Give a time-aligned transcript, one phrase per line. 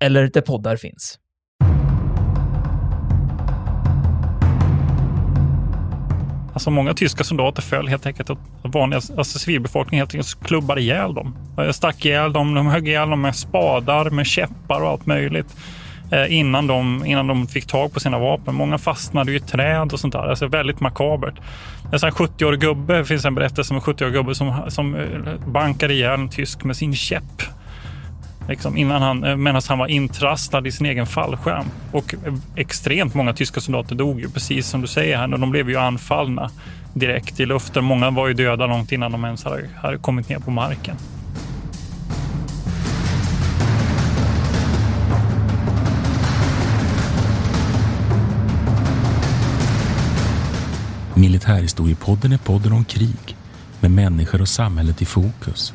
[0.00, 1.18] eller där poddar finns.
[6.52, 8.30] Alltså många tyska soldater föll helt enkelt
[8.62, 11.36] vanliga alltså civilbefolkningen helt enkelt klubbade ihjäl dem.
[11.56, 15.56] De stack ihjäl dem, de högg ihjäl dem med spadar, med käppar och allt möjligt
[16.12, 18.54] eh, innan, de, innan de fick tag på sina vapen.
[18.54, 20.28] Många fastnade i träd och sånt där.
[20.28, 21.34] Alltså väldigt makabert.
[21.92, 25.06] En 70-årig gubbe, det finns en berättelse om en 70-årig gubbe som, som eh,
[25.46, 27.42] bankade ihjäl en tysk med sin käpp.
[28.48, 31.66] Liksom innan han, eh, medan han var intrastad i sin egen fallskärm.
[31.92, 35.28] Och eh, extremt många tyska soldater dog ju, precis som du säger här.
[35.28, 36.50] De blev ju anfallna
[36.94, 37.84] direkt i luften.
[37.84, 40.96] Många var ju döda långt innan de ens hade, hade kommit ner på marken.
[51.14, 53.36] Militärhistoriepodden är podden om krig
[53.80, 55.74] med människor och samhället i fokus.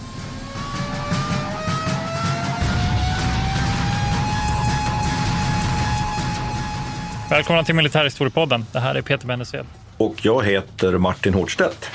[7.31, 8.65] Välkomna till Militärhistoriepodden.
[8.71, 9.65] Det här är Peter Bennesved.
[9.97, 11.89] Och jag heter Martin Hårdstedt.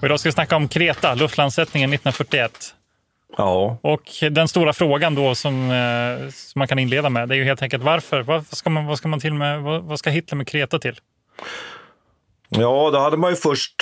[0.00, 2.74] Och idag ska vi snacka om Kreta, luftlandsättningen 1941.
[3.36, 3.78] Ja.
[3.82, 7.44] Och den stora frågan då som, eh, som man kan inleda med, det är ju
[7.44, 8.22] helt enkelt varför?
[8.22, 11.00] Vad ska, man, vad ska, man till med, vad, vad ska Hitler med Kreta till?
[12.48, 13.74] Ja, då hade man ju först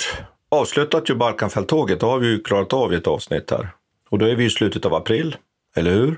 [0.51, 1.99] avslutat ju Balkanfälttåget.
[1.99, 3.69] Det har vi ju klarat av i ett avsnitt här.
[4.09, 5.35] Och då är vi i slutet av april,
[5.75, 6.17] eller hur?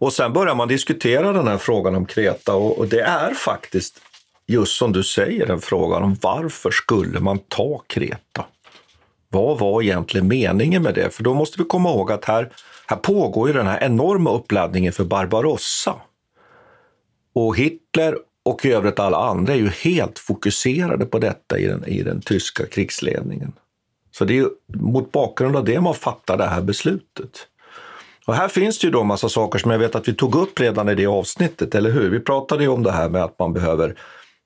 [0.00, 4.00] Och sen börjar man diskutera den här frågan om Kreta och, och det är faktiskt
[4.46, 8.44] just som du säger en fråga om varför skulle man ta Kreta?
[9.28, 11.14] Vad var egentligen meningen med det?
[11.14, 12.52] För då måste vi komma ihåg att här,
[12.86, 15.94] här pågår ju den här enorma uppladdningen för Barbarossa.
[17.34, 21.84] Och Hitler och i övrigt alla andra är ju helt fokuserade på detta i den,
[21.84, 23.52] i den tyska krigsledningen.
[24.10, 27.46] Så det är mot bakgrund av det man fattar det här beslutet.
[28.26, 30.60] Och här finns det ju då massa saker som jag vet att vi tog upp
[30.60, 32.10] redan i det avsnittet, eller hur?
[32.10, 33.94] Vi pratade ju om det här med att man behöver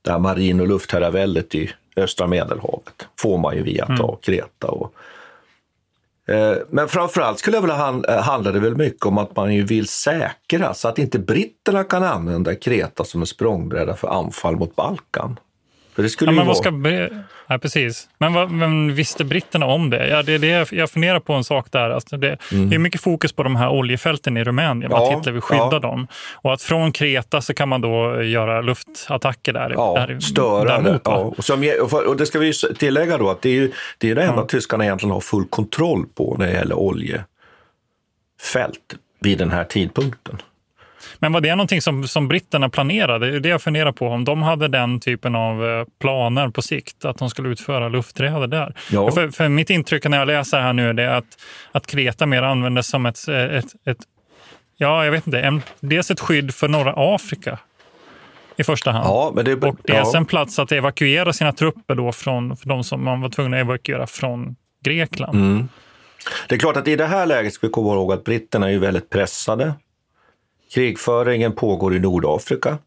[0.03, 3.07] det här marin och luftherraväldet i östra Medelhavet.
[3.21, 4.17] får man ju via mm.
[4.23, 4.67] Kreta.
[4.67, 4.95] Och,
[6.29, 9.65] eh, men framförallt skulle jag vilja eh, handla det väl mycket om att man ju
[9.65, 14.77] vill säkra så att inte britterna kan använda Kreta som en språngbräda för anfall mot
[14.77, 15.39] Balkan.
[15.95, 16.71] För det skulle ja, men vad ska,
[17.55, 18.09] ja, precis.
[18.19, 20.09] Men, vad, men visste britterna om det?
[20.09, 21.91] Ja, det, det jag funderar på en sak där.
[21.91, 22.71] Alltså det, mm.
[22.71, 25.69] det är mycket fokus på de här oljefälten i Rumänien, ja, att Hitler vill skydda
[25.73, 25.79] ja.
[25.79, 26.07] dem.
[26.35, 29.71] Och att från Kreta så kan man då göra luftattacker där.
[29.71, 31.01] Ja, där, störa det.
[31.05, 31.17] Ja.
[31.17, 31.73] Och, som,
[32.07, 34.47] och det ska vi tillägga då att det är, ju, det är det enda ja.
[34.47, 37.25] tyskarna egentligen har full kontroll på när det gäller oljefält
[39.21, 40.39] vid den här tidpunkten.
[41.25, 43.31] Men var det någonting som, som britterna planerade?
[43.31, 44.09] Det är det jag funderar på.
[44.09, 48.47] Om de hade den typen av eh, planer på sikt, att de skulle utföra lufträder
[48.47, 48.75] där.
[48.91, 49.11] Ja.
[49.11, 51.25] För, för mitt intryck när jag läser här nu är att,
[51.73, 53.99] att Kreta mer användes som ett, ett, ett
[54.77, 57.59] ja, jag vet inte, en, dels ett skydd för norra Afrika
[58.57, 59.07] i första hand.
[59.07, 60.17] Ja, det, och dels ja.
[60.17, 63.61] en plats att evakuera sina trupper då från för de som man var tvungen att
[63.61, 65.35] evakuera från Grekland.
[65.35, 65.69] Mm.
[66.49, 68.71] Det är klart att i det här läget ska vi komma ihåg att britterna är
[68.71, 69.75] ju väldigt pressade.
[70.75, 72.79] Krigföringen pågår i Nordafrika.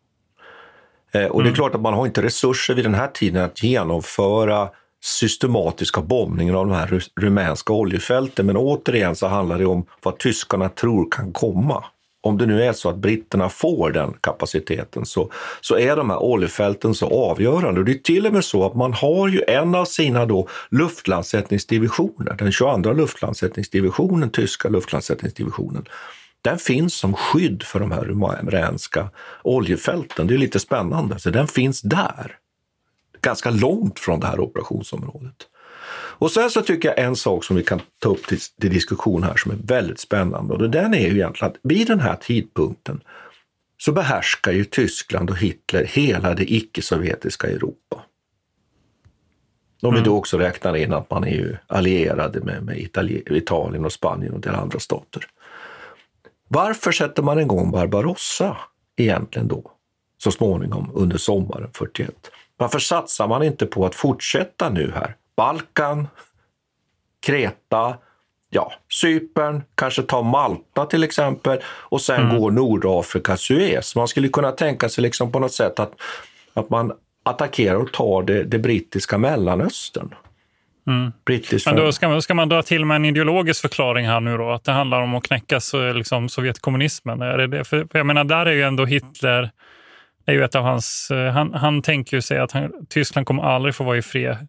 [1.11, 1.55] Eh, och det är mm.
[1.55, 4.69] klart att man har inte resurser vid den här tiden att genomföra
[5.03, 8.45] systematiska bombningar av de här rumänska oljefälten.
[8.45, 11.83] Men återigen så handlar det om vad tyskarna tror kan komma.
[12.21, 16.23] Om det nu är så att britterna får den kapaciteten så, så är de här
[16.23, 17.79] oljefälten så avgörande.
[17.79, 20.47] Och det är till och med så att man har ju en av sina då
[20.69, 25.85] luftlandsättningsdivisioner, den 22 luftlandsättningsdivisionen, tyska luftlandsättningsdivisionen,
[26.41, 29.09] den finns som skydd för de här rumänska
[29.43, 30.27] oljefälten.
[30.27, 31.19] Det är lite spännande.
[31.19, 32.37] Så den finns där,
[33.21, 35.47] ganska långt från det här operationsområdet.
[36.19, 39.23] Och sen så tycker jag en sak som vi kan ta upp till, till diskussion
[39.23, 43.01] här som är väldigt spännande och den är ju egentligen att vid den här tidpunkten
[43.77, 48.03] så behärskar ju Tyskland och Hitler hela det icke-sovjetiska Europa.
[49.81, 53.85] Om vi då också räknar in att man är ju allierade med, med Itali Italien
[53.85, 55.27] och Spanien och en del andra stater.
[56.47, 58.57] Varför sätter man igång Barbarossa
[58.97, 59.71] egentligen då?
[60.17, 62.31] Så småningom under sommaren 41.
[62.57, 65.15] Varför satsar man inte på att fortsätta nu här?
[65.35, 66.07] Balkan,
[67.19, 67.97] Kreta,
[68.49, 72.39] ja, Cypern, kanske ta Malta till exempel och sen mm.
[72.39, 73.95] går Nordafrika, Suez.
[73.95, 75.93] Man skulle kunna tänka sig liksom på något sätt att,
[76.53, 80.15] att man attackerar och tar det, det brittiska Mellanöstern.
[80.87, 81.11] Mm.
[81.65, 84.51] Men då ska, man, ska man dra till med en ideologisk förklaring här nu då?
[84.51, 85.59] Att det handlar om att knäcka
[85.95, 87.21] liksom, Sovjetkommunismen?
[87.21, 87.63] Är det det?
[87.63, 89.51] För, jag menar, där är ju ändå Hitler,
[90.25, 93.43] är ju ett av hans, eh, han, han tänker ju sig att han, Tyskland kommer
[93.43, 94.47] aldrig få vara i fred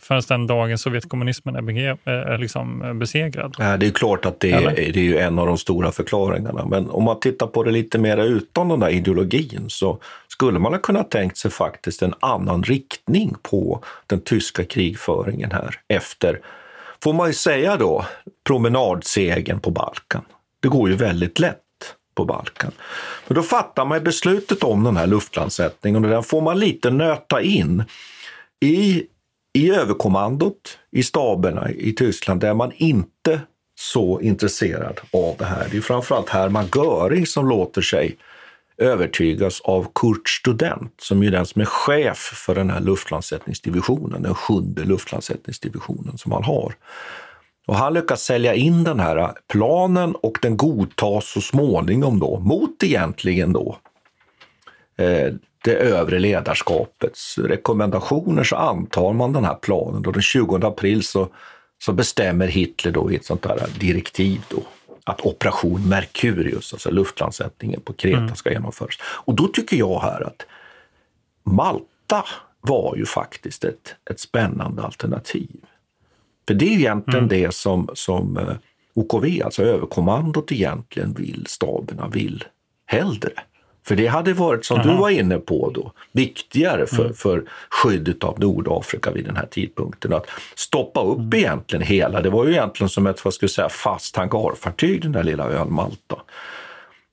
[0.00, 3.54] förrän den dagen Sovjetkommunismen är, bege, är liksom besegrad.
[3.58, 6.64] Ja, det är klart att det är, det är ju en av de stora förklaringarna.
[6.64, 10.72] Men om man tittar på det lite mer utan den där ideologin så skulle man
[10.72, 16.40] ha kunnat tänkt sig faktiskt en annan riktning på den tyska krigföringen här efter,
[17.02, 18.04] får man ju säga då,
[18.46, 20.24] promenadsegen på Balkan.
[20.60, 21.62] Det går ju väldigt lätt
[22.14, 22.72] på Balkan.
[23.26, 27.42] Men då fattar man beslutet om den här luftlandsättningen och den får man lite nöta
[27.42, 27.84] in
[28.60, 29.04] i
[29.56, 33.40] i överkommandot, i staberna i Tyskland, är man inte
[33.78, 35.68] så intresserad av det här.
[35.70, 38.16] Det är framförallt Hermann Göring som låter sig
[38.78, 44.34] övertygas av Kurt Student, som är den som är chef för den här luftlandsättningsdivisionen, den
[44.34, 46.74] sjunde luftlandsättningsdivisionen som han har.
[47.66, 52.82] Och han lyckas sälja in den här planen och den godtas så småningom då, mot
[52.82, 53.78] egentligen då
[54.98, 55.34] eh,
[55.66, 60.02] det övre ledarskapets rekommendationer så antar man den här planen.
[60.02, 61.28] Då den 20 april så,
[61.78, 64.62] så bestämmer Hitler då i ett sånt där direktiv då
[65.04, 68.36] att operation Mercurius, alltså luftlandsättningen på Kreta, mm.
[68.36, 68.94] ska genomföras.
[69.02, 70.46] Och då tycker jag här att
[71.44, 72.24] Malta
[72.60, 75.60] var ju faktiskt ett, ett spännande alternativ.
[76.46, 77.28] För det är egentligen mm.
[77.28, 78.56] det som, som eh,
[78.94, 82.44] OKV, alltså överkommandot, egentligen vill, staberna vill
[82.86, 83.32] hellre.
[83.86, 84.90] För det hade varit, som Aha.
[84.90, 87.14] du var inne på, då, viktigare för, mm.
[87.14, 90.12] för skyddet av Nordafrika vid den här tidpunkten.
[90.12, 91.34] Att stoppa upp mm.
[91.34, 95.12] egentligen hela, det var ju egentligen som ett vad ska jag säga, fast hangarfartyg, den
[95.12, 96.16] där lilla ön Malta.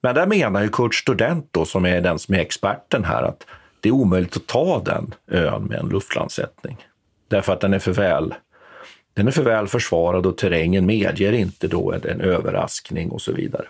[0.02, 3.46] Men där menar ju Kurt Student, då, som är den som är experten här, att
[3.80, 6.78] det är omöjligt att ta den ön med en luftlandsättning.
[7.28, 8.34] Därför att den är för väl
[9.16, 13.32] den är för väl försvarad och terrängen medger inte då en, en överraskning och så
[13.32, 13.66] vidare.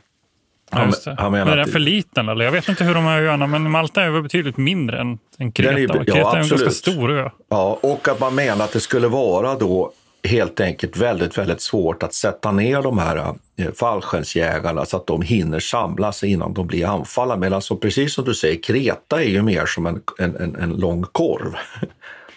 [0.73, 2.29] Han, han menar är den för liten?
[2.29, 2.45] Eller?
[2.45, 5.51] Jag vet inte hur de här öarna, men Malta är väl betydligt mindre än, än
[5.51, 5.73] Kreta?
[5.73, 7.29] Är, ja, Kreta är en ganska stor ö.
[7.49, 9.91] Ja, och att man menar att det skulle vara då
[10.23, 15.21] helt enkelt väldigt, väldigt svårt att sätta ner de här eh, fallskärmsjägarna så att de
[15.21, 17.35] hinner samla sig innan de blir anfallna.
[17.35, 21.03] Medan så precis som du säger, Kreta är ju mer som en, en, en lång
[21.03, 21.55] korv.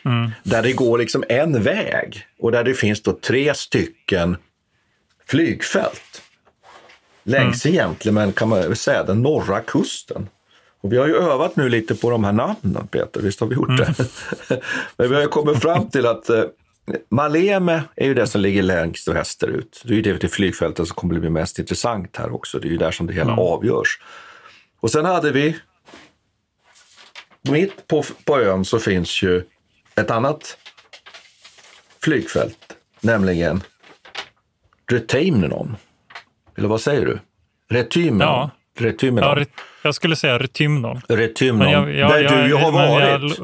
[0.04, 0.30] Mm.
[0.42, 4.36] Där det går liksom en väg och där det finns då tre stycken
[5.26, 6.22] flygfält
[7.26, 7.74] längs mm.
[7.74, 10.28] egentligen, men kan man säga den norra kusten.
[10.80, 13.20] Och vi har ju övat nu lite på de här namnen, Peter.
[13.20, 13.84] Visst har vi gjort det?
[13.84, 14.62] Mm.
[14.96, 16.44] men vi har ju kommit fram till att eh,
[17.08, 19.82] Maleme är ju det som ligger längst västerut.
[19.84, 22.58] Det är ju det till flygfältet som kommer att bli mest intressant här också.
[22.58, 23.38] Det är ju där som det hela mm.
[23.38, 24.00] avgörs.
[24.80, 25.56] Och sen hade vi,
[27.42, 29.42] mitt på, på ön så finns ju
[29.94, 30.56] ett annat
[32.02, 33.62] flygfält, nämligen
[34.90, 35.76] Retaimnenon.
[36.56, 37.18] Eller vad säger du?
[37.70, 38.20] Retymnon?
[38.20, 38.50] Ja.
[38.78, 39.24] Retymnon.
[39.24, 39.44] Ja,
[39.82, 41.00] jag skulle säga Retymnon.
[41.08, 43.38] Retymnon, jag, jag, där jag, du ju har varit.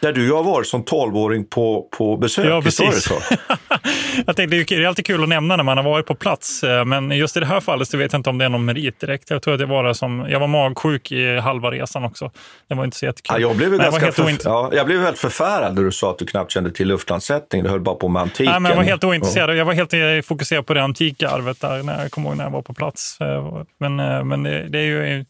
[0.00, 2.46] Där du har varit som tolvåring på, på besök.
[2.46, 3.08] Ja, precis.
[4.26, 6.84] Jag tänkte, det är alltid kul att nämna när man har varit på plats, eh,
[6.84, 9.00] men just i det här fallet så vet jag inte om det är någon merit
[9.00, 9.30] direkt.
[9.30, 12.30] Jag tror att det var som, jag var magsjuk i halva resan också.
[12.68, 13.42] Det var inte så jättekul.
[13.42, 16.10] Ja, jag, blev men ganska jag, för, ja, jag blev helt förfärad när du sa
[16.10, 17.62] att du knappt kände till luftlandsättning.
[17.62, 18.52] Du höll bara på med antiken.
[18.52, 19.56] Nej, men jag var helt ointresserad.
[19.56, 22.44] Jag var helt eh, fokuserad på det antika arvet där, när jag kommer ihåg när
[22.44, 23.20] jag var på plats.
[23.20, 23.96] Eh, men,
[24.28, 25.24] men det, det är ju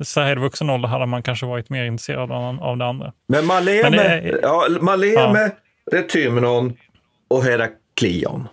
[0.00, 3.12] så här i vuxen ålder hade man kanske varit mer intresserad av, av det andra.
[3.26, 5.50] Men Maleme, det, ja, Maleme
[5.84, 5.98] ja.
[5.98, 6.76] Retymnon
[7.28, 8.48] och Heraklion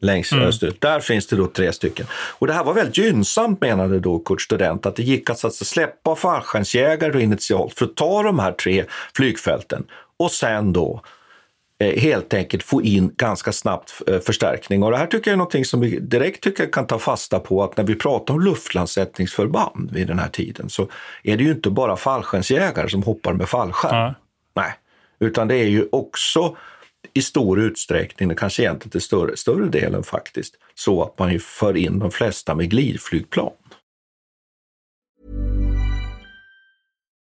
[0.00, 0.44] längst mm.
[0.44, 0.80] österut.
[0.80, 2.06] Där finns det då tre stycken.
[2.38, 5.54] Och det här var väldigt gynnsamt menade då Kurt Student, att det gick att, att
[5.54, 8.84] släppa fallskärmsjägare initialt för att ta de här tre
[9.16, 9.84] flygfälten
[10.16, 11.00] och sen då
[11.80, 14.82] helt enkelt få in ganska snabbt eh, förstärkning.
[14.82, 17.62] Och det här tycker jag är något som vi direkt tycker kan ta fasta på
[17.62, 20.88] att när vi pratar om luftlandsättningsförband vid den här tiden så
[21.22, 24.02] är det ju inte bara fallskärmsjägare som hoppar med fallskärm.
[24.02, 24.14] Mm.
[24.56, 24.72] Nej,
[25.20, 26.56] utan det är ju också
[27.14, 31.76] i stor utsträckning, kanske egentligen till större, större delen faktiskt, så att man ju för
[31.76, 33.52] in de flesta med glidflygplan.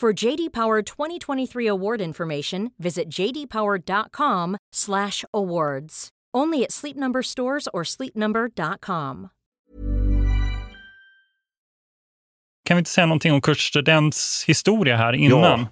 [0.00, 6.08] For JD Power 2023 award information, visit jdpower.com/awards.
[6.36, 9.28] Only at Sleep Number stores or sleepnumber.com.
[12.64, 15.60] Kan vi inte säga någonting om Kurt Students historia här innan?
[15.60, 15.66] Ja.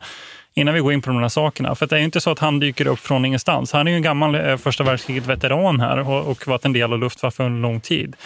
[0.54, 1.74] Innan vi går in på de här sakerna.
[1.74, 3.72] För det är ju inte så att han dyker upp från ingenstans.
[3.72, 6.98] Han är ju en gammal eh, första världskriget-veteran här och, och varit en del av
[6.98, 8.16] Luftwaffe under lång tid.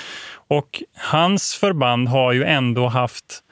[0.48, 3.42] Och hans förband har ju ändå haft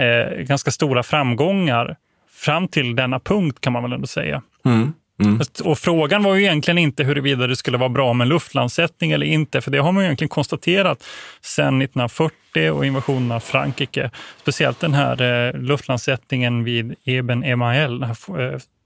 [0.00, 1.96] eh, ganska stora framgångar
[2.30, 4.42] fram till denna punkt kan man väl ändå säga.
[4.64, 4.92] Mm.
[5.22, 5.40] Mm.
[5.64, 9.60] Och frågan var ju egentligen inte huruvida det skulle vara bra med luftlandsättning eller inte,
[9.60, 11.04] för det har man ju egentligen konstaterat
[11.40, 14.10] sedan 1940 och invasionen av Frankrike.
[14.40, 18.08] Speciellt den här eh, luftlandsättningen vid Eben Emael, eh,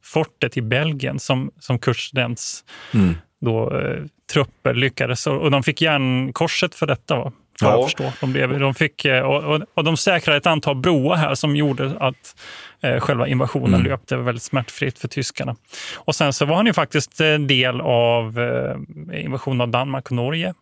[0.04, 3.14] fortet i Belgien som, som Kurt Students Mm.
[3.40, 5.26] då, eh, trupper lyckades.
[5.26, 7.16] Och, och de fick järnkorset för detta.
[7.16, 7.32] Va?
[7.60, 7.70] Ja.
[7.70, 8.12] jag förstår.
[8.20, 11.96] De, blev, de, fick, eh, och, och, de säkrade ett antal broar här som gjorde
[12.00, 12.36] att
[12.82, 13.86] eh, själva invasionen Mm.
[13.86, 15.56] löpte väldigt smärtfritt för tyskarna.
[15.96, 20.12] Och sen så var han ju faktiskt en del av eh, invasionen av Danmark och
[20.12, 20.54] Norge.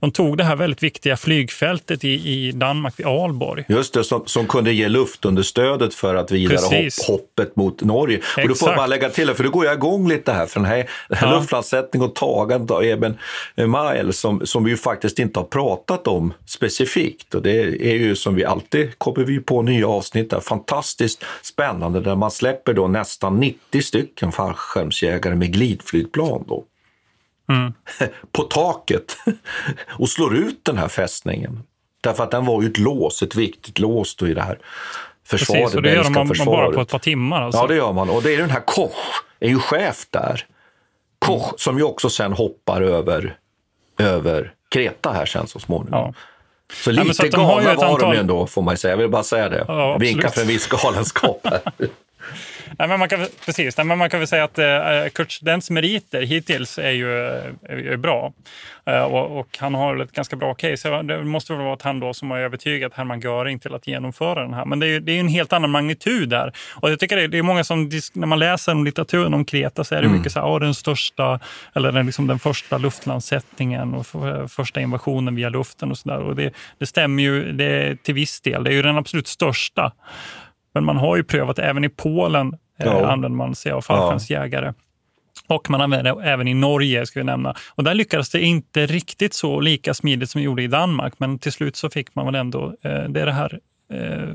[0.00, 3.64] De tog det här väldigt viktiga flygfältet i, i Danmark, vid Alborg.
[3.68, 8.20] Just det, som, som kunde ge luftunderstödet för att vidare hopp, hoppet mot Norge.
[8.42, 10.60] Och då får jag bara lägga till, för då går jag igång lite här, för
[10.60, 11.38] den här, den här Ja.
[11.38, 13.18] luftlandsättning och tagandet av Eben
[13.66, 17.34] Mael som, som vi ju faktiskt inte har pratat om specifikt.
[17.34, 22.00] Och det är ju som vi alltid kommer vi på nya avsnitt där, fantastiskt spännande
[22.00, 26.64] där man släpper då nästan 90 stycken fallskärmsjägare med glidflygplan då.
[27.52, 27.72] Mm.
[28.32, 29.16] på taket
[29.98, 31.62] och slår ut den här fästningen.
[32.00, 34.58] Därför att den var ju ett lås, ett viktigt lås då i det här
[35.26, 36.68] försvaret, Precis, och det gör man, man försvaret.
[36.68, 37.42] bara på ett par timmar.
[37.42, 37.60] Alltså.
[37.60, 38.10] Ja, det gör man.
[38.10, 40.46] Och det är den här Koch, är ju chef där.
[41.18, 41.54] Koch, Mm.
[41.58, 43.36] som ju också sen hoppar över,
[43.98, 46.00] över Kreta här sen så småningom.
[46.00, 46.14] Ja.
[46.84, 48.92] Så Ja, lite de ju galna var de antal- ju ändå, får man säga.
[48.92, 49.64] Jag vill bara säga det.
[49.68, 51.60] Ja, Vinka för en viss galenskap här.
[52.78, 55.70] Nej, men man kan, precis, nej, men man kan väl säga att eh, Kurt Students
[55.70, 57.18] meriter hittills är ju,
[57.68, 58.32] är ju bra.
[58.86, 61.02] Eh, och, och han har ett ganska bra case.
[61.02, 64.42] Det måste väl vara att han då som har övertygat Hermann Göring till att genomföra
[64.42, 64.64] den här.
[64.64, 66.52] Men det är ju det är en helt annan magnitud där.
[66.74, 69.84] Och jag tycker det, det är många som, när man läser om litteraturen om Kreta
[69.84, 70.18] så är det Mm.
[70.18, 71.40] mycket så här, den största,
[71.74, 76.18] eller den, liksom den första luftlandsättningen och för, första invasionen via luften och sådär.
[76.18, 78.64] Och det, det stämmer ju det, till viss del.
[78.64, 79.92] Det är ju den absolut största.
[80.74, 83.06] Men man har ju prövat även i Polen eh, Ja.
[83.12, 84.72] använder man sig av fallskärmsjägare.
[85.46, 87.54] Och man använder det även i Norge, ska vi nämna.
[87.74, 91.14] Och där lyckades det inte riktigt så lika smidigt som det gjorde i Danmark.
[91.18, 93.58] Men till slut så fick man väl ändå, eh, det är det här
[93.92, 94.28] eh,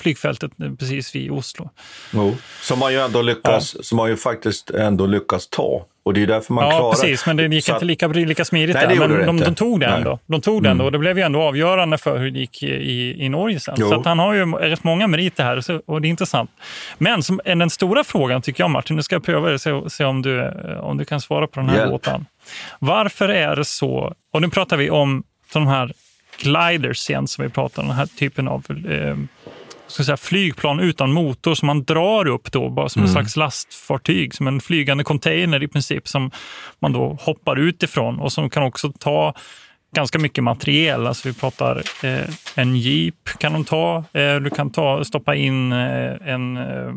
[0.00, 1.70] flygfältet precis vid Oslo.
[2.12, 2.36] Jo.
[2.62, 5.86] Som man ju ändå lyckas, som man ju faktiskt ändå lyckas ta.
[6.04, 8.76] Och det är därför man ja, klarar precis, men det gick inte lika, lika smidigt
[8.76, 9.08] Nej, där.
[9.08, 10.18] Men de, de tog det ändå.
[10.26, 10.86] De tog det ändå Mm.
[10.86, 13.74] och det blev ju ändå avgörande för hur det gick i, i, Norge sen.
[13.78, 13.88] Jo.
[13.88, 16.50] Så han har ju rätt många meriter här så, och det är intressant.
[16.98, 20.04] Men som, den stora frågan tycker jag Martin, nu ska jag pröva det se, se
[20.04, 21.90] om, du, eh, om du kan svara på den här Hjälp.
[21.90, 22.26] gåtan.
[22.78, 25.22] Varför är det så, och nu pratar vi om
[25.52, 25.92] de här
[26.38, 29.16] gliders igen som vi pratar om, den här typen av eh,
[29.86, 34.34] ska säga, flygplan utan motor som man drar upp då, bara som en slags lastfartyg,
[34.34, 36.30] som en flygande container i princip, som
[36.78, 39.34] man då hoppar utifrån och som kan också ta
[39.94, 41.06] ganska mycket materiel.
[41.06, 45.72] Alltså vi pratar eh, en jeep kan de ta, eh, du kan ta, stoppa in
[45.72, 46.92] eh, en, eh,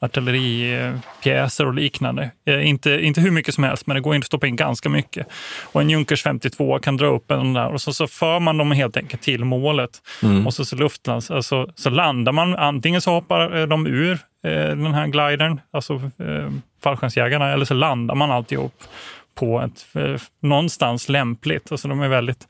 [0.00, 2.30] artilleripjäser och liknande.
[2.46, 4.88] Eh, inte, inte hur mycket som helst, men det går inte att stoppa in ganska
[4.88, 5.26] mycket.
[5.62, 8.72] Och en Junkers 52 kan dra upp en där och så, så för man dem
[8.72, 9.90] helt enkelt till målet.
[10.22, 10.46] Mm.
[10.46, 14.50] Och så, så, luftlands, alltså, så landar man, antingen så hoppar eh, de ur eh,
[14.52, 16.50] den här glidern, alltså eh,
[16.82, 18.74] fallskärmsjägarna, eller så landar man alltihop
[19.34, 21.72] på ett eh, någonstans lämpligt.
[21.72, 22.48] Alltså de är väldigt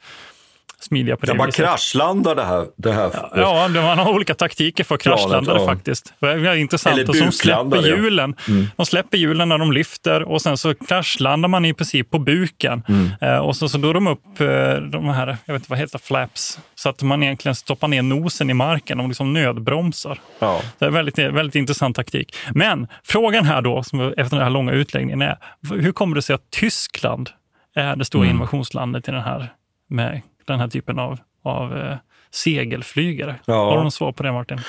[0.81, 1.65] smidiga på det Ja, man viset.
[1.65, 2.67] kraschlandar det här.
[2.77, 5.67] Det här Ja, det- man har olika taktiker för Planet, kraschlandare ja.
[5.67, 6.15] faktiskt.
[6.21, 6.95] Det är intressant.
[6.99, 7.97] Eller så de släpper buklandare, ja.
[7.97, 8.35] hjulen.
[8.49, 8.67] Mm.
[8.77, 12.83] De släpper hjulen när de lyfter och sen så kraschlandar man i princip på buken.
[12.89, 13.11] Mm.
[13.21, 14.47] Eh, och så, så drar de upp eh,
[14.91, 18.51] de här, jag vet inte vad heter flaps, så att man egentligen stoppar ner nosen
[18.51, 20.19] i marken och liksom nödbromsar.
[20.39, 20.61] Ja.
[20.79, 22.37] Det är väldigt, väldigt intressant taktik.
[22.55, 25.39] Men frågan här då, som efter den här långa utläggningen är,
[25.71, 27.31] hur kommer det sig att Tyskland
[27.75, 28.37] är det stora Mm.
[28.37, 29.49] invasionslandet i den här,
[29.91, 30.21] med
[30.51, 31.97] den här typen av, av eh,
[32.31, 33.35] segelflygare?
[33.45, 33.55] Ja.
[33.71, 34.61] Har du något svar på det Martin?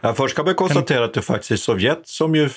[0.00, 2.48] Ja, först kan man konstatera att det faktiskt är Sovjet som ju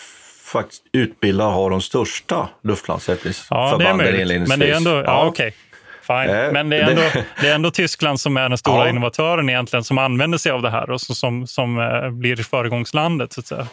[0.46, 4.48] faktiskt utbildar har de största Ja, det är luftlandsättningsförbanden möjligt.
[4.50, 5.54] Men det är ändå, ja, okej.
[6.02, 6.30] Fine.
[6.36, 8.90] Eh, Men det är, ändå, det- det är ändå Tyskland som är den stora Ja.
[8.90, 13.34] innovatören egentligen, som använder sig av det här och som, som, som eh, blir föregångslandet.
[13.34, 13.68] Så att säga.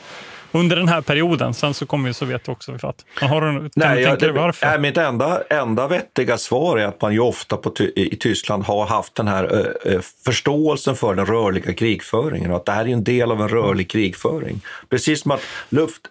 [0.53, 1.55] Under den här perioden.
[1.55, 3.05] Sen så kommer ju Sovjet också ifatt.
[3.21, 4.67] Men har kan Nej, jag, det, varför?
[4.67, 8.87] nej, mitt enda, enda vettiga svar är att man ju ofta på, i Tyskland har
[8.87, 13.05] haft den här eh, förståelsen för den rörliga krigföringen och att det här är en
[13.05, 14.61] del av en rörlig krigföring.
[14.91, 16.03] Precis som att luft,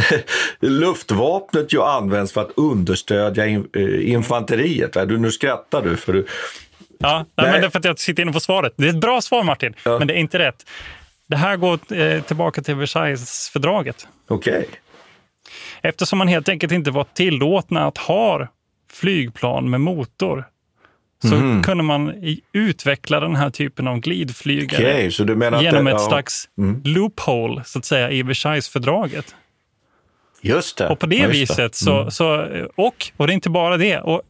[0.60, 4.92] luftvapnet ju används för att understödja in, eh, infanteriet.
[4.92, 6.26] Du, nu skrattar du för du,
[7.02, 7.52] Ja, nej, Nej.
[7.52, 8.72] men det är för att jag sitter inne på svaret.
[8.76, 9.98] Det är ett bra svar Martin, Ja.
[9.98, 10.66] men det är inte rätt.
[11.30, 14.08] Det här går eh, tillbaka till Versaillesfördraget.
[14.28, 14.68] okej.
[15.82, 18.48] Eftersom man helt enkelt inte var tillåtna att ha
[18.92, 20.44] flygplan med motor
[21.22, 21.62] så Mhm.
[21.62, 22.14] kunde man
[22.52, 25.06] utveckla den här typen av glidflygare
[25.56, 26.08] att genom det- ett ja.
[26.08, 26.82] slags Mm.
[26.84, 29.34] loophole så att säga, i Versaillesfördraget.
[30.42, 30.88] Just det.
[30.88, 32.10] Och på det Ja, viset så, Mm.
[32.10, 32.46] så,
[32.76, 33.98] och, och det är inte bara det.
[34.00, 34.22] Och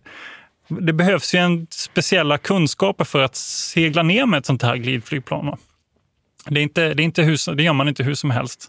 [0.69, 5.57] det behövs ju en speciella kunskaper för att segla ner med ett sånt här glidflygplan.
[6.51, 8.67] Det, är inte, det, är inte hur, som- det gör man inte hur som helst.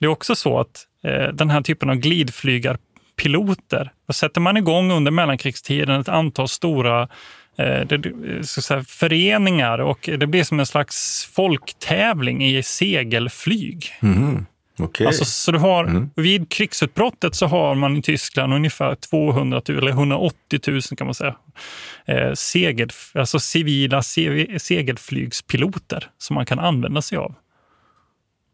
[0.00, 4.90] Det är också så att eh, den här typen av glidflygarpiloter, då sätter man igång
[4.92, 7.02] under mellankrigstiden ett antal stora
[7.58, 8.02] eh, det,
[8.46, 13.86] säga, föreningar och det blir som en slags folktävling i segelflyg.
[14.00, 14.46] Mhm.
[14.78, 15.06] Okej.
[15.06, 16.10] Alltså, så du har, Mm.
[16.16, 21.14] Vid krigsutbrottet så har man i Tyskland ungefär 200 000, eller 180 000 kan man
[21.14, 21.34] säga,
[22.04, 27.34] eh, segel, alltså civila se, segelflygspiloter som man kan använda sig av.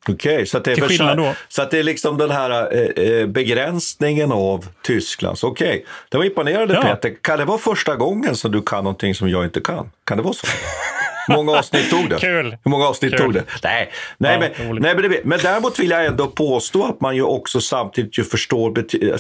[0.09, 3.27] Okej, så, att det är för- så att det är liksom den här eh, eh,
[3.27, 5.45] begränsningen av Tysklands.
[5.45, 6.83] Okej, det var imponerande Ja.
[6.83, 7.15] Peter.
[7.23, 9.91] Kan det vara första gången som du kan någonting som jag inte kan?
[10.05, 10.47] Kan det vara så?
[11.27, 12.17] Hur många avsnitt tog det?
[12.17, 12.57] Kul.
[12.65, 13.21] Hur många avsnitt Kul.
[13.21, 13.45] tog det?
[13.65, 14.83] Nej, nej, Ja, men, roligt.
[14.83, 18.25] nej men, det, men däremot vill jag ändå påstå att man ju också samtidigt ju
[18.25, 19.13] förstår bety,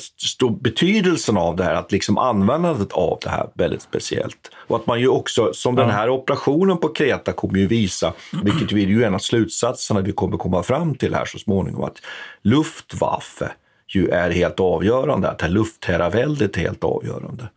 [0.60, 4.50] betydelsen av det här, att liksom användandet av det här väldigt speciellt.
[4.54, 8.12] Och att man ju också, som den här operationen på Kreta kommer ju visa,
[8.44, 11.84] vilket vi ju är en av slutsatserna vi kommer komma fram till här så småningom,
[11.84, 11.96] att
[12.42, 13.50] Luftwaffe
[13.94, 17.48] ju är helt avgörande, att det här luftherraväldet är helt avgörande.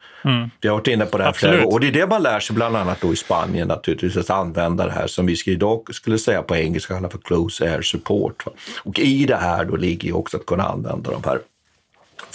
[0.61, 1.63] Vi har varit inne på det här flera Absolut.
[1.63, 1.75] gånger.
[1.75, 4.85] Och det är det man lär sig bland annat då i Spanien naturligtvis, att använda
[4.85, 8.45] det här som vi idag skulle säga på engelska kalla för close air support.
[8.83, 11.39] Och i det här då ligger ju också att kunna använda de här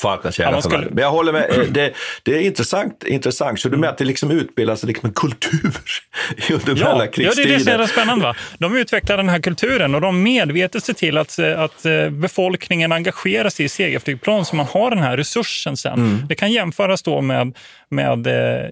[0.00, 0.56] fallskärmsjägarna.
[0.56, 3.60] Ja, skulle- Men jag håller med, eh, det, det är intressant, intressant.
[3.60, 5.60] Så du menar att det liksom utbildas liksom en kultur
[6.50, 8.24] under Ja, ja, det är det som är det spännande.
[8.24, 8.34] Va?
[8.58, 12.92] De utvecklar den här kulturen och de medvetet ser till att, eh, att eh, befolkningen
[12.92, 15.92] engagerar sig i segelflygplan så man har den här resursen sen.
[15.94, 16.18] Mm.
[16.28, 17.56] Det kan jämföras då med,
[17.90, 18.26] med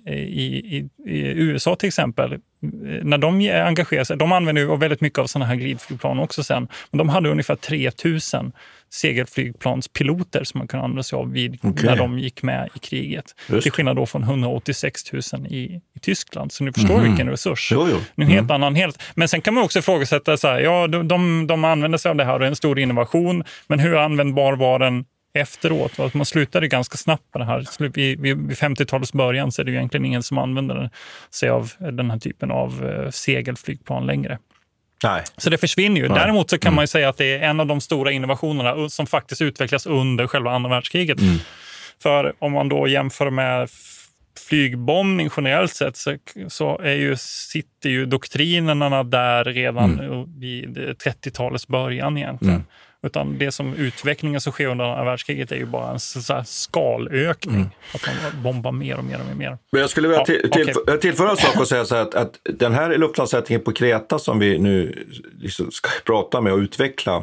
[0.07, 0.17] i,
[0.77, 2.39] i, i USA till exempel.
[3.03, 6.69] När de engagerar sig, de använder ju väldigt mycket av sådana här glidflygplan också sen.
[6.91, 8.53] Men de hade ungefär 3000
[8.91, 11.85] segelflygplanspiloter som man kunde använda sig av vid, Okej.
[11.87, 13.35] när de gick med i kriget.
[13.49, 15.55] Just Till skillnad då från 186 000 i,
[15.97, 16.53] i Tyskland.
[16.53, 17.09] Så ni förstår Mhm.
[17.09, 17.69] vilken resurs.
[17.73, 17.97] Jo, jo.
[18.17, 19.03] En helt annan, helt.
[19.15, 22.17] Men sen kan man också ifrågasätta, så här, ja, de, de, de använder sig av
[22.17, 25.05] det här och det är en stor innovation, men hur användbar var den
[25.41, 26.01] efteråt?
[26.01, 27.67] Att man slutade ganska snabbt på det här.
[27.79, 30.91] Vid, vid vid 50-talets början så är det ju egentligen ingen som använder
[31.31, 34.39] sig av den här typen av eh, segelflygplan längre.
[35.05, 35.23] Nej.
[35.37, 36.09] Så det försvinner ju.
[36.09, 36.19] Nej.
[36.19, 39.07] Däremot så kan man ju säga att det är en av de stora innovationerna som
[39.07, 41.19] faktiskt utvecklas under själva andra världskriget.
[42.03, 43.69] För om man då jämför med
[44.49, 46.17] flygbombning generellt sett så,
[46.49, 50.01] så är ju, sitter ju doktrinerna där redan
[50.41, 52.65] vid 30-talets början egentligen.
[53.03, 57.71] Utan det som utvecklingen som sker under andra världskriget är ju bara en så skalökning.
[57.95, 59.59] Att man bombar mer och mer och mer.
[59.73, 61.01] Men jag skulle vilja Ja, till, till, okej.
[61.01, 64.39] tillföra en sak och säga så här att, att den här luftlandsättningen på Kreta som
[64.39, 65.07] vi nu
[65.41, 67.17] liksom ska prata med och utveckla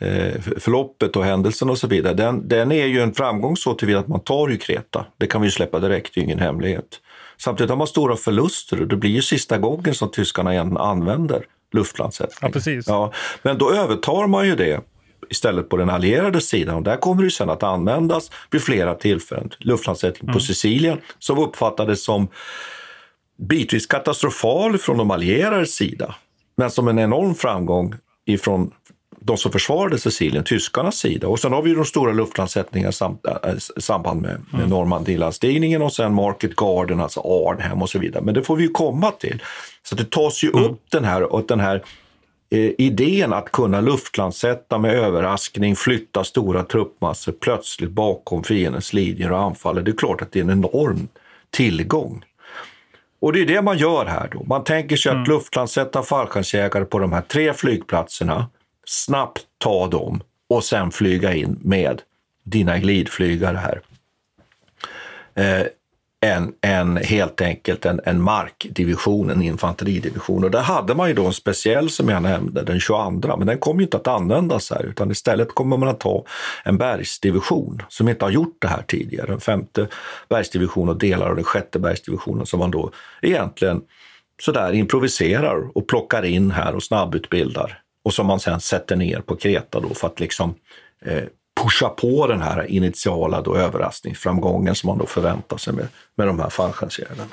[0.00, 3.98] eh, förloppet och händelsen och så vidare, den, den är ju en framgång så tillvida
[3.98, 5.06] att man tar ju Kreta.
[5.16, 7.00] Det kan vi ju släppa direkt, det är ingen hemlighet.
[7.38, 11.42] Samtidigt har man stora förluster och det blir ju sista gången som tyskarna igen använder
[11.76, 12.38] luftlandsättning.
[12.40, 12.84] Ja, precis.
[12.88, 13.12] Ja,
[13.42, 14.80] men då övertar man ju det
[15.30, 19.50] istället på den allierade sidan och där kommer det sen att användas vid flera tillfällen.
[19.58, 20.40] Luftlandsättning på Mm.
[20.40, 22.28] Sicilien som uppfattades som
[23.48, 26.14] bitvis katastrofal från de allierades sida,
[26.56, 27.94] men som en enorm framgång
[28.26, 28.70] ifrån
[29.26, 31.28] de som försvarade Sicilien, tyskarnas sida.
[31.28, 35.92] Och sen har vi ju de stora luftlandsättningarna i äh, samband med, med Normandielandstigningen och
[35.92, 38.24] sen Market Garden, alltså Arnhem och så vidare.
[38.24, 39.42] Men det får vi ju komma till.
[39.82, 41.82] Så det tas ju upp den här, och den här
[42.50, 49.38] eh, idén att kunna luftlandsätta med överraskning, flytta stora truppmassor plötsligt bakom fiendens linjer och
[49.38, 49.80] anfalla.
[49.80, 51.08] Det är klart att det är en enorm
[51.50, 52.24] tillgång.
[53.20, 54.44] Och det är det man gör här då.
[54.44, 58.46] Man tänker sig att luftlandsätta fallskärmsjägare på de här tre flygplatserna,
[58.88, 62.02] snabbt ta dem och sen flyga in med
[62.44, 63.80] dina glidflygare här.
[65.34, 65.66] Eh,
[66.20, 70.44] en, en, helt enkelt en, en markdivision, en infanteridivision.
[70.44, 73.58] Och där hade man ju då en speciell som jag nämnde, den 22, men den
[73.58, 76.24] kommer ju inte att användas här, utan istället kommer man att ta
[76.64, 79.32] en bergsdivision som inte har gjort det här tidigare.
[79.32, 79.88] En femte
[80.28, 82.90] bergsdivision och delar av den sjätte bergsdivisionen som man då
[83.22, 83.82] egentligen
[84.42, 89.36] sådär improviserar och plockar in här och snabbutbildar och som man sen sätter ner på
[89.36, 90.54] Kreta då för att liksom
[91.02, 91.24] eh,
[91.62, 96.40] pusha på den här initiala då överraskningsframgången som man då förväntar sig med, med de
[96.40, 97.24] här fallskärmsjägarna.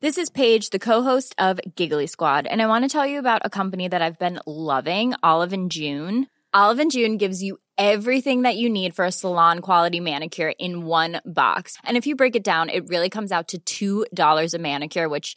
[0.00, 3.42] This is Paige, the co-host of Giggly Squad, and I want to tell you about
[3.44, 6.26] a company that I've been loving, Olive and June.
[6.52, 10.86] Olive and June gives you everything that you need for a salon quality manicure in
[10.86, 11.78] one box.
[11.84, 15.36] And if you break it down, it really comes out to $2 a manicure, which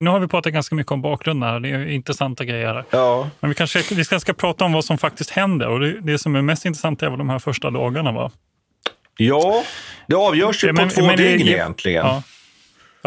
[0.00, 1.60] Nu har vi pratat ganska mycket om bakgrunden här.
[1.60, 2.84] Det är intressanta grejer.
[2.90, 3.30] Ja.
[3.40, 5.68] Men vi kanske vi ska, ska prata om vad som faktiskt händer.
[5.68, 8.30] Och det, det som är mest intressant är väl de här första dagarna, va?
[9.16, 9.62] Ja,
[10.06, 11.52] det avgörs ju Ja, på men- två men det- dygn ja.
[11.52, 12.06] egentligen.
[12.06, 12.22] Ja.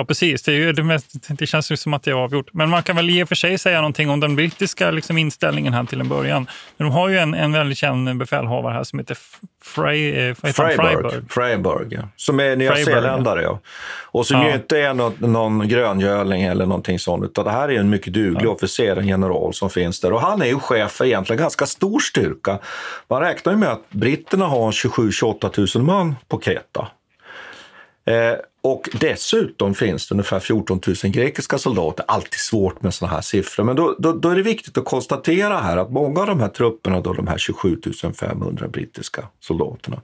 [0.01, 0.43] Ja, precis.
[0.43, 2.49] Det, är det, mest, det känns ju som att det är avgjort.
[2.53, 5.73] Men man kan väl i och för sig säga någonting om den brittiska liksom, inställningen
[5.73, 6.47] här till en början.
[6.77, 9.17] De har ju en, en väldigt känd befälhavare här som heter
[9.63, 10.53] Frey, eh, han?
[10.53, 12.01] Freiburg, Freiburg ja.
[12.15, 13.41] som är nyzeeländare.
[13.41, 13.59] Ja.
[14.01, 14.47] Och som Ja.
[14.47, 18.13] ju inte är någon, någon gröngöling eller någonting sånt, utan det här är en mycket
[18.13, 20.13] duglig officer, en general som finns där.
[20.13, 22.59] Och han är ju chef för egentligen ganska stor styrka.
[23.07, 26.87] Man räknar ju med att britterna har 27-28 000 man på Kreta.
[28.05, 28.33] Eh,
[28.63, 32.05] och dessutom finns det ungefär 14 000 grekiska soldater.
[32.07, 33.63] Alltid svårt med sådana här siffror.
[33.63, 36.47] Men då, då, då är det viktigt att konstatera här att många av de här
[36.47, 37.77] trupperna, då, de här 27
[38.15, 40.01] 500 brittiska soldaterna,